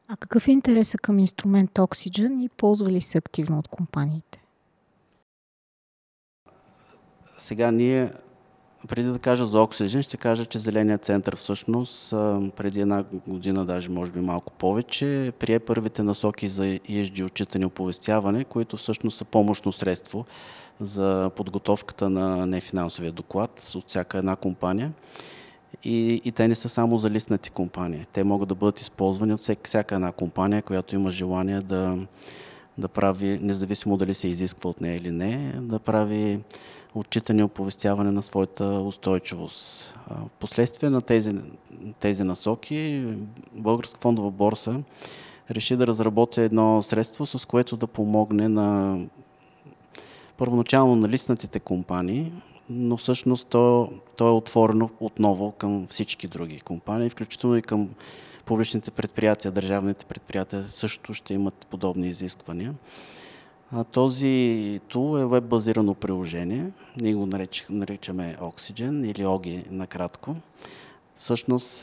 А 0.08 0.16
какъв 0.16 0.48
е 0.48 0.52
интересът 0.52 1.00
към 1.00 1.18
инструмент 1.18 1.70
Oxygen 1.70 2.44
и 2.44 2.48
ползва 2.48 2.90
ли 2.90 3.00
се 3.00 3.18
активно 3.18 3.58
от 3.58 3.68
компаниите? 3.68 4.42
Сега 7.38 7.70
ние, 7.70 8.12
преди 8.88 9.08
да 9.08 9.18
кажа 9.18 9.46
за 9.46 9.58
Oxygen, 9.58 10.02
ще 10.02 10.16
кажа, 10.16 10.44
че 10.44 10.58
Зеления 10.58 10.98
център 10.98 11.36
всъщност 11.36 12.10
преди 12.56 12.80
една 12.80 13.04
година, 13.26 13.64
даже 13.64 13.90
може 13.90 14.12
би 14.12 14.20
малко 14.20 14.52
повече, 14.52 15.32
прие 15.38 15.58
първите 15.58 16.02
насоки 16.02 16.48
за 16.48 16.62
ESG 16.62 17.24
отчитане 17.24 17.62
и 17.62 17.66
оповестяване, 17.66 18.44
които 18.44 18.76
всъщност 18.76 19.18
са 19.18 19.24
помощно 19.24 19.72
средство 19.72 20.24
за 20.80 21.30
подготовката 21.36 22.10
на 22.10 22.46
нефинансовия 22.46 23.12
доклад 23.12 23.72
от 23.74 23.88
всяка 23.88 24.18
една 24.18 24.36
компания. 24.36 24.92
И, 25.84 26.20
и 26.24 26.32
те 26.32 26.48
не 26.48 26.54
са 26.54 26.68
само 26.68 26.98
за 26.98 27.10
листнати 27.10 27.50
компании. 27.50 28.06
Те 28.12 28.24
могат 28.24 28.48
да 28.48 28.54
бъдат 28.54 28.80
използвани 28.80 29.34
от 29.34 29.40
всяка, 29.40 29.60
всяка 29.64 29.94
една 29.94 30.12
компания, 30.12 30.62
която 30.62 30.94
има 30.94 31.10
желание 31.10 31.60
да, 31.60 31.98
да 32.78 32.88
прави, 32.88 33.38
независимо 33.42 33.96
дали 33.96 34.14
се 34.14 34.28
изисква 34.28 34.70
от 34.70 34.80
нея 34.80 34.96
или 34.96 35.10
не, 35.10 35.52
да 35.60 35.78
прави 35.78 36.40
отчитане 36.94 37.40
и 37.40 37.44
оповестяване 37.44 38.10
на 38.10 38.22
своята 38.22 38.64
устойчивост. 38.64 39.94
Последствие 40.38 40.90
на 40.90 41.00
тези, 41.00 41.32
тези 42.00 42.24
насоки, 42.24 43.06
Българска 43.52 44.00
фондова 44.00 44.30
борса 44.30 44.80
реши 45.50 45.76
да 45.76 45.86
разработи 45.86 46.40
едно 46.40 46.82
средство, 46.82 47.26
с 47.26 47.46
което 47.46 47.76
да 47.76 47.86
помогне 47.86 48.48
на 48.48 48.98
първоначално 50.36 50.96
на 50.96 51.08
листнатите 51.08 51.60
компании, 51.60 52.32
но 52.70 52.96
всъщност 52.96 53.46
то, 53.48 53.90
то 54.16 54.28
е 54.28 54.30
отворено 54.30 54.90
отново 55.00 55.52
към 55.52 55.86
всички 55.86 56.28
други 56.28 56.60
компании, 56.60 57.10
включително 57.10 57.56
и 57.56 57.62
към 57.62 57.88
публичните 58.44 58.90
предприятия, 58.90 59.52
държавните 59.52 60.04
предприятия 60.04 60.64
също 60.68 61.14
ще 61.14 61.34
имат 61.34 61.66
подобни 61.70 62.08
изисквания. 62.08 62.74
А, 63.72 63.84
този 63.84 64.80
тул 64.88 65.18
е 65.18 65.24
веб-базирано 65.24 65.94
приложение. 65.94 66.70
Ние 67.00 67.14
го 67.14 67.26
наричаме 67.70 68.36
Oxygen 68.40 69.10
или 69.10 69.24
OGI 69.24 69.70
накратко. 69.70 70.36
Всъщност 71.14 71.80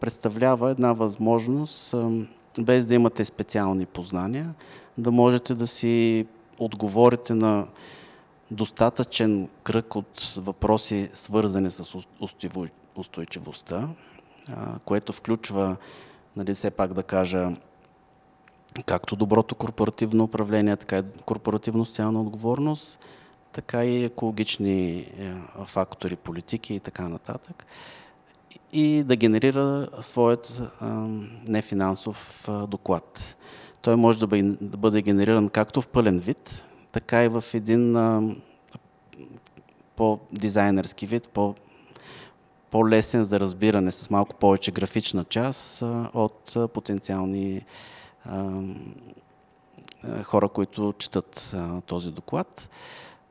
представлява 0.00 0.70
една 0.70 0.92
възможност, 0.92 1.94
без 2.60 2.86
да 2.86 2.94
имате 2.94 3.24
специални 3.24 3.86
познания, 3.86 4.54
да 4.98 5.10
можете 5.10 5.54
да 5.54 5.66
си 5.66 6.26
отговорите 6.58 7.34
на 7.34 7.66
достатъчен 8.52 9.48
кръг 9.62 9.96
от 9.96 10.34
въпроси, 10.36 11.10
свързани 11.12 11.70
с 11.70 11.96
устойчивостта, 12.96 13.88
което 14.84 15.12
включва, 15.12 15.76
нали, 16.36 16.54
все 16.54 16.70
пак 16.70 16.94
да 16.94 17.02
кажа, 17.02 17.50
както 18.86 19.16
доброто 19.16 19.54
корпоративно 19.54 20.24
управление, 20.24 20.76
така 20.76 20.98
и 20.98 21.02
корпоративно 21.24 21.84
социална 21.84 22.20
отговорност, 22.20 22.98
така 23.52 23.84
и 23.84 24.04
екологични 24.04 24.90
е, 24.98 25.34
фактори, 25.66 26.16
политики 26.16 26.74
и 26.74 26.80
така 26.80 27.08
нататък. 27.08 27.66
И 28.72 29.02
да 29.02 29.16
генерира 29.16 29.88
своят 30.00 30.62
нефинансов 31.46 32.48
доклад. 32.68 33.36
Той 33.82 33.96
може 33.96 34.18
да 34.18 34.26
бъде, 34.60 35.02
генериран 35.02 35.48
както 35.48 35.80
в 35.80 35.88
пълен 35.88 36.18
вид, 36.18 36.64
така 36.92 37.24
и 37.24 37.28
в 37.28 37.44
един 37.54 37.96
по-дизайнерски 39.96 41.06
вид, 41.06 41.28
по- 41.28 41.54
по-лесен 42.70 43.24
за 43.24 43.40
разбиране, 43.40 43.90
с 43.90 44.10
малко 44.10 44.34
повече 44.36 44.70
графична 44.70 45.24
част 45.24 45.82
от 46.14 46.56
потенциални 46.74 47.64
хора, 50.22 50.48
които 50.48 50.94
четат 50.98 51.54
този 51.86 52.10
доклад. 52.10 52.68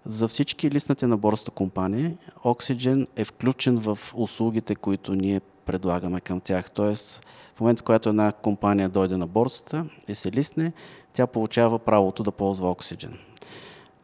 За 0.05 0.27
всички 0.27 0.71
листнати 0.71 1.05
на 1.05 1.17
борста 1.17 1.51
компании, 1.51 2.17
Oxygen 2.43 3.07
е 3.15 3.25
включен 3.25 3.77
в 3.77 3.99
услугите, 4.15 4.75
които 4.75 5.15
ние 5.15 5.41
предлагаме 5.65 6.21
към 6.21 6.39
тях. 6.39 6.71
Тоест, 6.71 7.25
в 7.55 7.61
момента, 7.61 7.83
когато 7.83 8.09
една 8.09 8.31
компания 8.31 8.89
дойде 8.89 9.17
на 9.17 9.27
борсата 9.27 9.85
и 10.07 10.15
се 10.15 10.31
листне, 10.31 10.73
тя 11.13 11.27
получава 11.27 11.79
правото 11.79 12.23
да 12.23 12.31
ползва 12.31 12.75
Oxygen. 12.75 13.17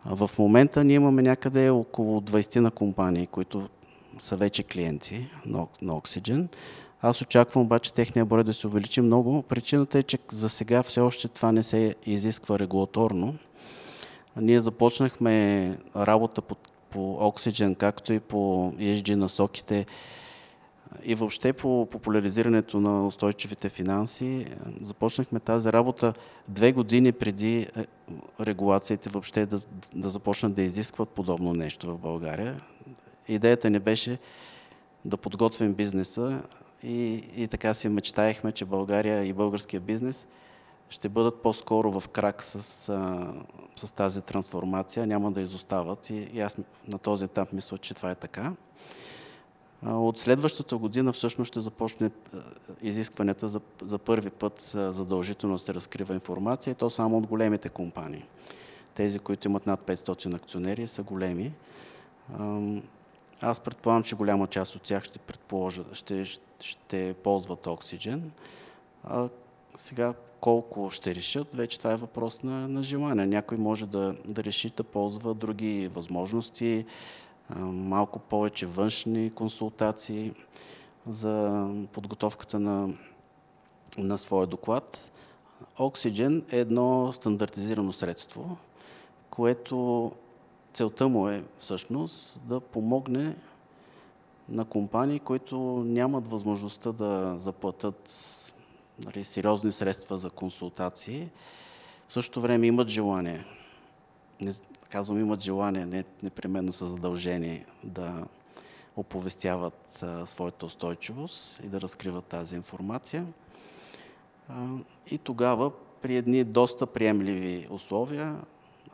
В 0.10 0.30
момента 0.38 0.84
ние 0.84 0.96
имаме 0.96 1.22
някъде 1.22 1.70
около 1.70 2.22
20 2.22 2.60
на 2.60 2.72
компании, 2.72 3.28
които 3.28 3.70
са 4.20 4.36
вече 4.36 4.64
клиенти 4.64 5.28
на, 5.46 5.68
Oxygen. 5.84 6.48
Аз 7.02 7.22
очаквам 7.22 7.64
обаче 7.64 7.94
техния 7.94 8.26
брой 8.26 8.44
да 8.44 8.54
се 8.54 8.68
увеличи 8.68 9.02
много. 9.02 9.42
Причината 9.42 9.98
е, 9.98 10.04
че 10.04 10.18
за 10.32 10.50
сега 10.50 10.84
все 10.84 11.00
още 11.00 11.28
това 11.28 11.52
не 11.52 11.64
се 11.64 11.96
изисква 12.06 12.60
регулаторно. 12.60 13.36
Ние 14.38 14.60
започнахме 14.60 15.78
работа 15.96 16.42
по, 16.42 16.56
по 16.90 17.00
Oxygen, 17.20 17.76
както 17.76 18.14
и 18.14 18.20
по 18.20 18.72
ESG 18.72 19.16
насоките 19.16 19.86
и 21.04 21.16
въобще 21.16 21.54
по 21.54 21.88
популяризирането 21.92 22.80
на 22.80 23.08
устойчивите 23.08 23.70
финанси. 23.70 24.46
Започнахме 24.82 25.40
тази 25.40 25.74
работа 25.74 26.14
две 26.48 26.72
години 26.72 27.12
преди 27.12 27.60
е, 27.60 27.86
регулациите 28.42 29.10
въобще 29.10 29.46
да, 29.46 29.58
да 29.96 30.10
започнат 30.10 30.54
да 30.54 30.62
изискват 30.62 31.10
подобно 31.10 31.54
нещо 31.54 31.88
в 31.88 31.98
България. 31.98 32.62
Идеята 33.28 33.70
ни 33.70 33.80
беше 33.80 34.20
да 35.06 35.18
подготвим 35.18 35.74
бизнеса 35.74 36.42
и, 36.84 37.24
и 37.36 37.48
така 37.48 37.74
си 37.74 37.90
мечтаехме, 37.90 38.52
че 38.52 38.66
България 38.66 39.24
и 39.24 39.34
българския 39.34 39.80
бизнес 39.80 40.28
ще 40.90 41.10
бъдат 41.10 41.42
по-скоро 41.42 42.00
в 42.00 42.10
крак 42.10 42.44
с, 42.44 42.60
с 43.76 43.92
тази 43.92 44.22
трансформация, 44.22 45.08
няма 45.08 45.32
да 45.32 45.42
изостават 45.42 46.10
и, 46.10 46.30
и 46.34 46.42
аз 46.42 46.58
на 46.88 46.98
този 46.98 47.26
етап 47.26 47.54
мисля, 47.54 47.78
че 47.78 47.94
това 47.94 48.12
е 48.12 48.16
така. 48.16 48.54
От 49.86 50.20
следващата 50.20 50.78
година 50.78 51.14
всъщност 51.14 51.50
ще 51.50 51.62
започне 51.62 52.12
изискванията 52.82 53.48
за, 53.48 53.62
за 53.82 53.98
първи 53.98 54.30
път 54.30 54.62
задължително 54.74 55.60
се 55.60 55.74
разкрива 55.74 56.14
информация 56.14 56.72
и 56.72 56.76
то 56.76 56.90
само 56.90 57.18
от 57.18 57.28
големите 57.28 57.70
компании. 57.70 58.26
Тези, 58.94 59.20
които 59.20 59.48
имат 59.48 59.66
над 59.66 59.80
500 59.80 60.36
акционери, 60.36 60.88
са 60.88 61.04
големи. 61.04 61.52
Аз 63.42 63.60
предполагам, 63.60 64.04
че 64.04 64.16
голяма 64.16 64.48
част 64.48 64.76
от 64.76 64.82
тях 64.82 65.04
ще 65.04 65.20
предположа, 65.20 65.84
ще, 65.94 66.26
ще 66.60 67.16
ползват 67.24 67.68
оксиген. 67.68 68.32
А 69.04 69.30
сега 69.76 70.14
колко 70.40 70.90
ще 70.92 71.16
решат, 71.16 71.54
вече 71.54 71.78
това 71.78 71.92
е 71.92 71.96
въпрос 71.96 72.44
на, 72.44 72.68
на 72.68 72.84
желание. 72.84 73.26
Някой 73.26 73.58
може 73.58 73.86
да, 73.86 74.16
да 74.26 74.44
реши 74.44 74.70
да 74.70 74.84
ползва 74.84 75.34
други 75.34 75.88
възможности, 75.88 76.86
малко 77.56 78.20
повече 78.20 78.66
външни 78.66 79.32
консултации 79.32 80.34
за 81.08 81.68
подготовката 81.92 82.60
на, 82.60 82.94
на 83.98 84.18
своя 84.18 84.48
доклад. 84.48 85.12
Оксиген 85.80 86.44
е 86.52 86.60
едно 86.60 87.14
стандартизирано 87.14 87.94
средство, 87.94 88.58
което 89.30 90.12
целта 90.74 91.08
му 91.08 91.30
е 91.30 91.44
всъщност 91.58 92.42
да 92.46 92.60
помогне 92.60 93.36
на 94.50 94.66
компании, 94.66 95.20
които 95.20 95.58
нямат 95.86 96.28
възможността 96.28 96.92
да 96.92 97.36
заплатят 97.38 98.14
нали, 99.06 99.24
сериозни 99.24 99.72
средства 99.72 100.18
за 100.18 100.30
консултации, 100.30 101.30
в 102.08 102.14
същото 102.14 102.42
време 102.42 102.68
имат 102.68 102.88
желание, 102.88 103.46
казвам 104.90 105.20
имат 105.20 105.42
желание, 105.42 105.86
не 105.86 106.04
непременно 106.24 106.74
са 106.74 106.86
задължени 106.86 107.66
да 107.84 108.26
оповестяват 108.96 110.04
а, 110.04 110.26
своята 110.26 110.66
устойчивост 110.66 111.60
и 111.64 111.68
да 111.68 111.82
разкриват 111.82 112.26
тази 112.26 112.56
информация. 112.56 113.26
А, 114.50 114.68
и 115.12 115.18
тогава 115.18 115.72
при 116.02 116.16
едни 116.16 116.44
доста 116.44 116.88
приемливи 116.88 117.68
условия 117.70 118.36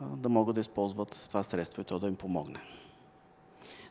а, 0.00 0.04
да 0.16 0.28
могат 0.28 0.54
да 0.54 0.60
използват 0.60 1.26
това 1.28 1.42
средство 1.42 1.82
и 1.82 1.84
то 1.84 1.98
да 1.98 2.06
им 2.06 2.16
помогне. 2.16 2.60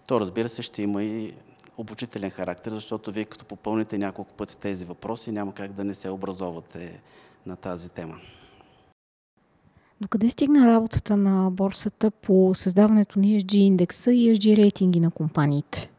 То 0.08 0.20
разбира 0.20 0.50
се 0.50 0.62
ще 0.62 0.82
има 0.82 1.04
и 1.04 1.34
обучителен 1.78 2.30
характер, 2.30 2.72
защото 2.72 3.12
вие 3.12 3.26
като 3.26 3.46
попълните 3.46 3.98
няколко 3.98 4.34
пъти 4.34 4.58
тези 4.58 4.86
въпроси, 4.86 5.32
няма 5.32 5.54
как 5.54 5.74
да 5.74 5.84
не 5.84 5.94
се 5.94 6.10
образовате 6.10 7.02
на 7.46 7.56
тази 7.56 7.90
тема. 7.90 8.20
До 10.04 10.08
къде 10.08 10.30
стигна 10.30 10.68
работата 10.68 11.18
на 11.18 11.52
борсата 11.52 12.12
по 12.12 12.52
създаването 12.56 13.20
на 13.20 13.26
ESG 13.26 13.56
индекса 13.56 14.14
и 14.14 14.36
ESG 14.36 14.58
рейтинги 14.58 15.00
на 15.00 15.12
компаниите? 15.12 15.90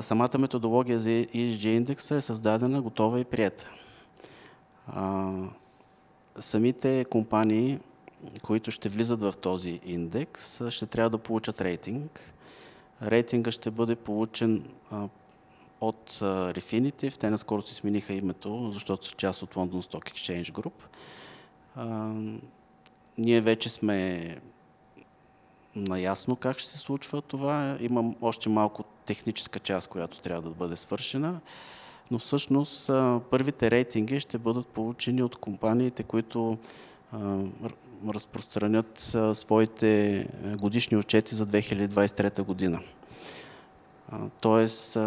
Самата 0.00 0.38
методология 0.38 1.00
за 1.00 1.08
ESG 1.08 1.66
индекса 1.66 2.14
е 2.14 2.20
създадена, 2.20 2.82
готова 2.82 3.20
и 3.20 3.24
прията. 3.24 3.70
Самите 6.38 7.04
компании, 7.10 7.78
които 8.42 8.70
ще 8.70 8.88
влизат 8.88 9.20
в 9.20 9.34
този 9.40 9.80
индекс, 9.86 10.70
ще 10.70 10.86
трябва 10.86 11.10
да 11.10 11.18
получат 11.18 11.60
рейтинг. 11.60 12.34
Рейтинга 13.02 13.52
ще 13.52 13.70
бъде 13.70 13.96
получен 13.96 14.64
от 15.80 16.10
Refinitiv. 16.20 17.18
Те 17.18 17.30
наскоро 17.30 17.62
си 17.62 17.74
смениха 17.74 18.12
името, 18.12 18.70
защото 18.72 19.06
са 19.06 19.14
част 19.14 19.42
от 19.42 19.54
London 19.54 19.82
Stock 19.82 20.12
Exchange 20.12 20.52
Group. 20.52 20.72
А, 21.78 22.12
ние 23.18 23.40
вече 23.40 23.68
сме 23.68 24.36
наясно 25.76 26.36
как 26.36 26.58
ще 26.58 26.70
се 26.70 26.78
случва 26.78 27.22
това. 27.22 27.76
Имам 27.80 28.14
още 28.20 28.48
малко 28.48 28.84
техническа 29.06 29.58
част, 29.58 29.88
която 29.88 30.20
трябва 30.20 30.42
да 30.42 30.50
бъде 30.50 30.76
свършена. 30.76 31.40
Но 32.10 32.18
всъщност 32.18 32.86
първите 33.30 33.70
рейтинги 33.70 34.20
ще 34.20 34.38
бъдат 34.38 34.66
получени 34.66 35.22
от 35.22 35.36
компаниите, 35.36 36.02
които 36.02 36.58
разпространят 38.08 39.16
своите 39.34 40.26
годишни 40.60 40.96
отчети 40.96 41.34
за 41.34 41.46
2023 41.46 42.42
година. 42.42 42.80
Тоест, 44.40 44.98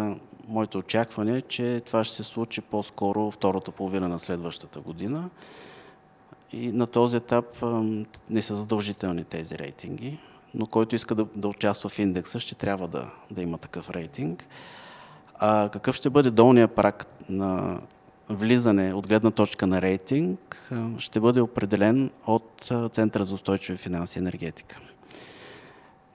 моето 0.48 0.78
очакване 0.78 1.38
е, 1.38 1.42
че 1.42 1.82
това 1.86 2.04
ще 2.04 2.16
се 2.16 2.22
случи 2.22 2.60
по-скоро 2.60 3.30
втората 3.30 3.70
половина 3.70 4.08
на 4.08 4.18
следващата 4.18 4.80
година. 4.80 5.30
И 6.52 6.72
на 6.72 6.86
този 6.86 7.16
етап 7.16 7.62
не 8.30 8.42
са 8.42 8.54
задължителни 8.54 9.24
тези 9.24 9.58
рейтинги, 9.58 10.18
но 10.54 10.66
който 10.66 10.94
иска 10.94 11.14
да, 11.14 11.26
да 11.36 11.48
участва 11.48 11.88
в 11.88 11.98
индекса, 11.98 12.40
ще 12.40 12.54
трябва 12.54 12.88
да, 12.88 13.10
да 13.30 13.42
има 13.42 13.58
такъв 13.58 13.90
рейтинг. 13.90 14.46
А 15.34 15.68
какъв 15.72 15.96
ще 15.96 16.10
бъде 16.10 16.30
долния 16.30 16.68
прак 16.68 17.06
на 17.28 17.80
влизане 18.28 18.94
от 18.94 19.08
гледна 19.08 19.30
точка 19.30 19.66
на 19.66 19.82
рейтинг, 19.82 20.70
ще 20.98 21.20
бъде 21.20 21.40
определен 21.40 22.10
от 22.26 22.72
Центъра 22.92 23.24
за 23.24 23.34
устойчиви 23.34 23.78
финанси 23.78 24.18
и 24.18 24.20
енергетика. 24.20 24.80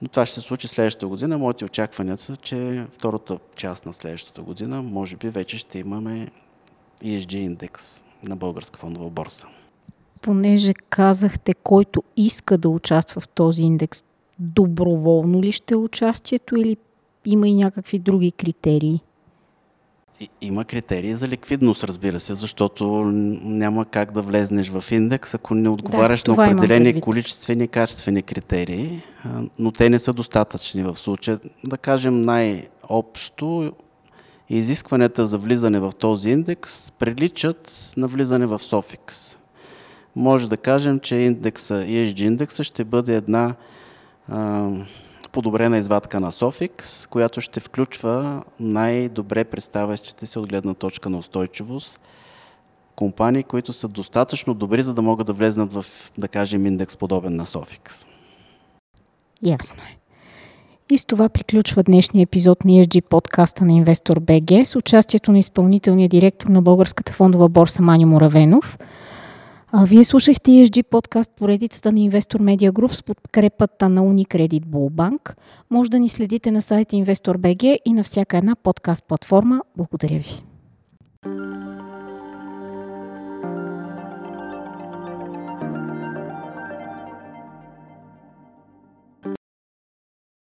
Но 0.02 0.08
това 0.08 0.26
ще 0.26 0.34
се 0.34 0.40
случи 0.40 0.68
следващата 0.68 1.06
година. 1.06 1.38
Моите 1.38 1.64
очаквания 1.64 2.18
са, 2.18 2.36
че 2.36 2.86
втората 2.92 3.38
част 3.56 3.86
на 3.86 3.92
следващата 3.92 4.42
година, 4.42 4.82
може 4.82 5.16
би 5.16 5.28
вече 5.28 5.58
ще 5.58 5.78
имаме 5.78 6.30
ESG 7.04 7.34
индекс 7.34 8.04
на 8.22 8.36
Българска 8.36 8.78
фондова 8.78 9.10
борса 9.10 9.46
понеже 10.18 10.74
казахте, 10.74 11.54
който 11.54 12.02
иска 12.16 12.58
да 12.58 12.68
участва 12.68 13.20
в 13.20 13.28
този 13.28 13.62
индекс, 13.62 14.04
доброволно 14.38 15.42
ли 15.42 15.52
ще 15.52 15.74
е 15.74 15.76
участието 15.76 16.56
или 16.56 16.76
има 17.24 17.48
и 17.48 17.54
някакви 17.54 17.98
други 17.98 18.32
критерии? 18.32 19.00
Има 20.40 20.64
критерии 20.64 21.14
за 21.14 21.28
ликвидност, 21.28 21.84
разбира 21.84 22.20
се, 22.20 22.34
защото 22.34 23.04
няма 23.04 23.84
как 23.84 24.12
да 24.12 24.22
влезнеш 24.22 24.68
в 24.70 24.84
индекс, 24.92 25.34
ако 25.34 25.54
не 25.54 25.68
отговаряш 25.68 26.22
да, 26.22 26.34
на 26.34 26.42
определени 26.42 27.00
количествени 27.00 27.64
и 27.64 27.68
качествени 27.68 28.22
критерии, 28.22 29.02
но 29.58 29.72
те 29.72 29.90
не 29.90 29.98
са 29.98 30.12
достатъчни 30.12 30.82
в 30.82 30.96
случая. 30.96 31.40
Да 31.64 31.78
кажем 31.78 32.20
най-общо, 32.22 33.72
изискванията 34.48 35.26
за 35.26 35.38
влизане 35.38 35.80
в 35.80 35.92
този 35.98 36.30
индекс 36.30 36.90
приличат 36.90 37.92
на 37.96 38.06
влизане 38.06 38.46
в 38.46 38.58
Софикс 38.58 39.36
може 40.18 40.48
да 40.48 40.56
кажем, 40.56 41.00
че 41.00 41.16
индекса, 41.16 41.74
ESG 41.74 42.20
индекса 42.20 42.64
ще 42.64 42.84
бъде 42.84 43.16
една 43.16 43.54
а, 44.28 44.70
подобрена 45.32 45.78
извадка 45.78 46.20
на 46.20 46.32
Sofix, 46.32 47.08
която 47.08 47.40
ще 47.40 47.60
включва 47.60 48.42
най-добре 48.60 49.44
представящите 49.44 50.26
се 50.26 50.38
от 50.38 50.48
гледна 50.48 50.74
точка 50.74 51.10
на 51.10 51.18
устойчивост 51.18 52.00
компании, 52.96 53.42
които 53.42 53.72
са 53.72 53.88
достатъчно 53.88 54.54
добри, 54.54 54.82
за 54.82 54.94
да 54.94 55.02
могат 55.02 55.26
да 55.26 55.32
влезнат 55.32 55.72
в, 55.72 55.84
да 56.18 56.28
кажем, 56.28 56.66
индекс 56.66 56.96
подобен 56.96 57.36
на 57.36 57.46
Sofix. 57.46 58.06
Ясно 59.42 59.82
е. 59.82 59.96
И 60.90 60.98
с 60.98 61.04
това 61.04 61.28
приключва 61.28 61.82
днешния 61.82 62.22
епизод 62.22 62.64
на 62.64 62.70
ESG 62.70 63.00
подкаста 63.02 63.64
на 63.64 63.72
Инвестор 63.72 64.20
БГ 64.20 64.66
с 64.66 64.76
участието 64.76 65.32
на 65.32 65.38
изпълнителния 65.38 66.08
директор 66.08 66.48
на 66.48 66.62
Българската 66.62 67.12
фондова 67.12 67.48
борса 67.48 67.82
Маню 67.82 68.06
Муравенов– 68.06 68.78
вие 69.74 70.04
слушахте 70.04 70.50
ESG 70.50 70.82
подкаст 70.82 71.30
поредицата 71.36 71.92
на 71.92 71.98
Investor 71.98 72.38
Media 72.38 72.72
Group 72.72 72.92
с 72.92 73.02
подкрепата 73.02 73.88
на 73.88 74.00
Unicredit 74.00 74.64
Bullbank. 74.64 75.34
Може 75.70 75.90
да 75.90 75.98
ни 75.98 76.08
следите 76.08 76.50
на 76.50 76.62
сайта 76.62 76.96
InvestorBG 76.96 77.78
и 77.84 77.92
на 77.92 78.02
всяка 78.02 78.38
една 78.38 78.56
подкаст 78.56 79.04
платформа. 79.04 79.62
Благодаря 79.76 80.18
ви. 80.18 80.42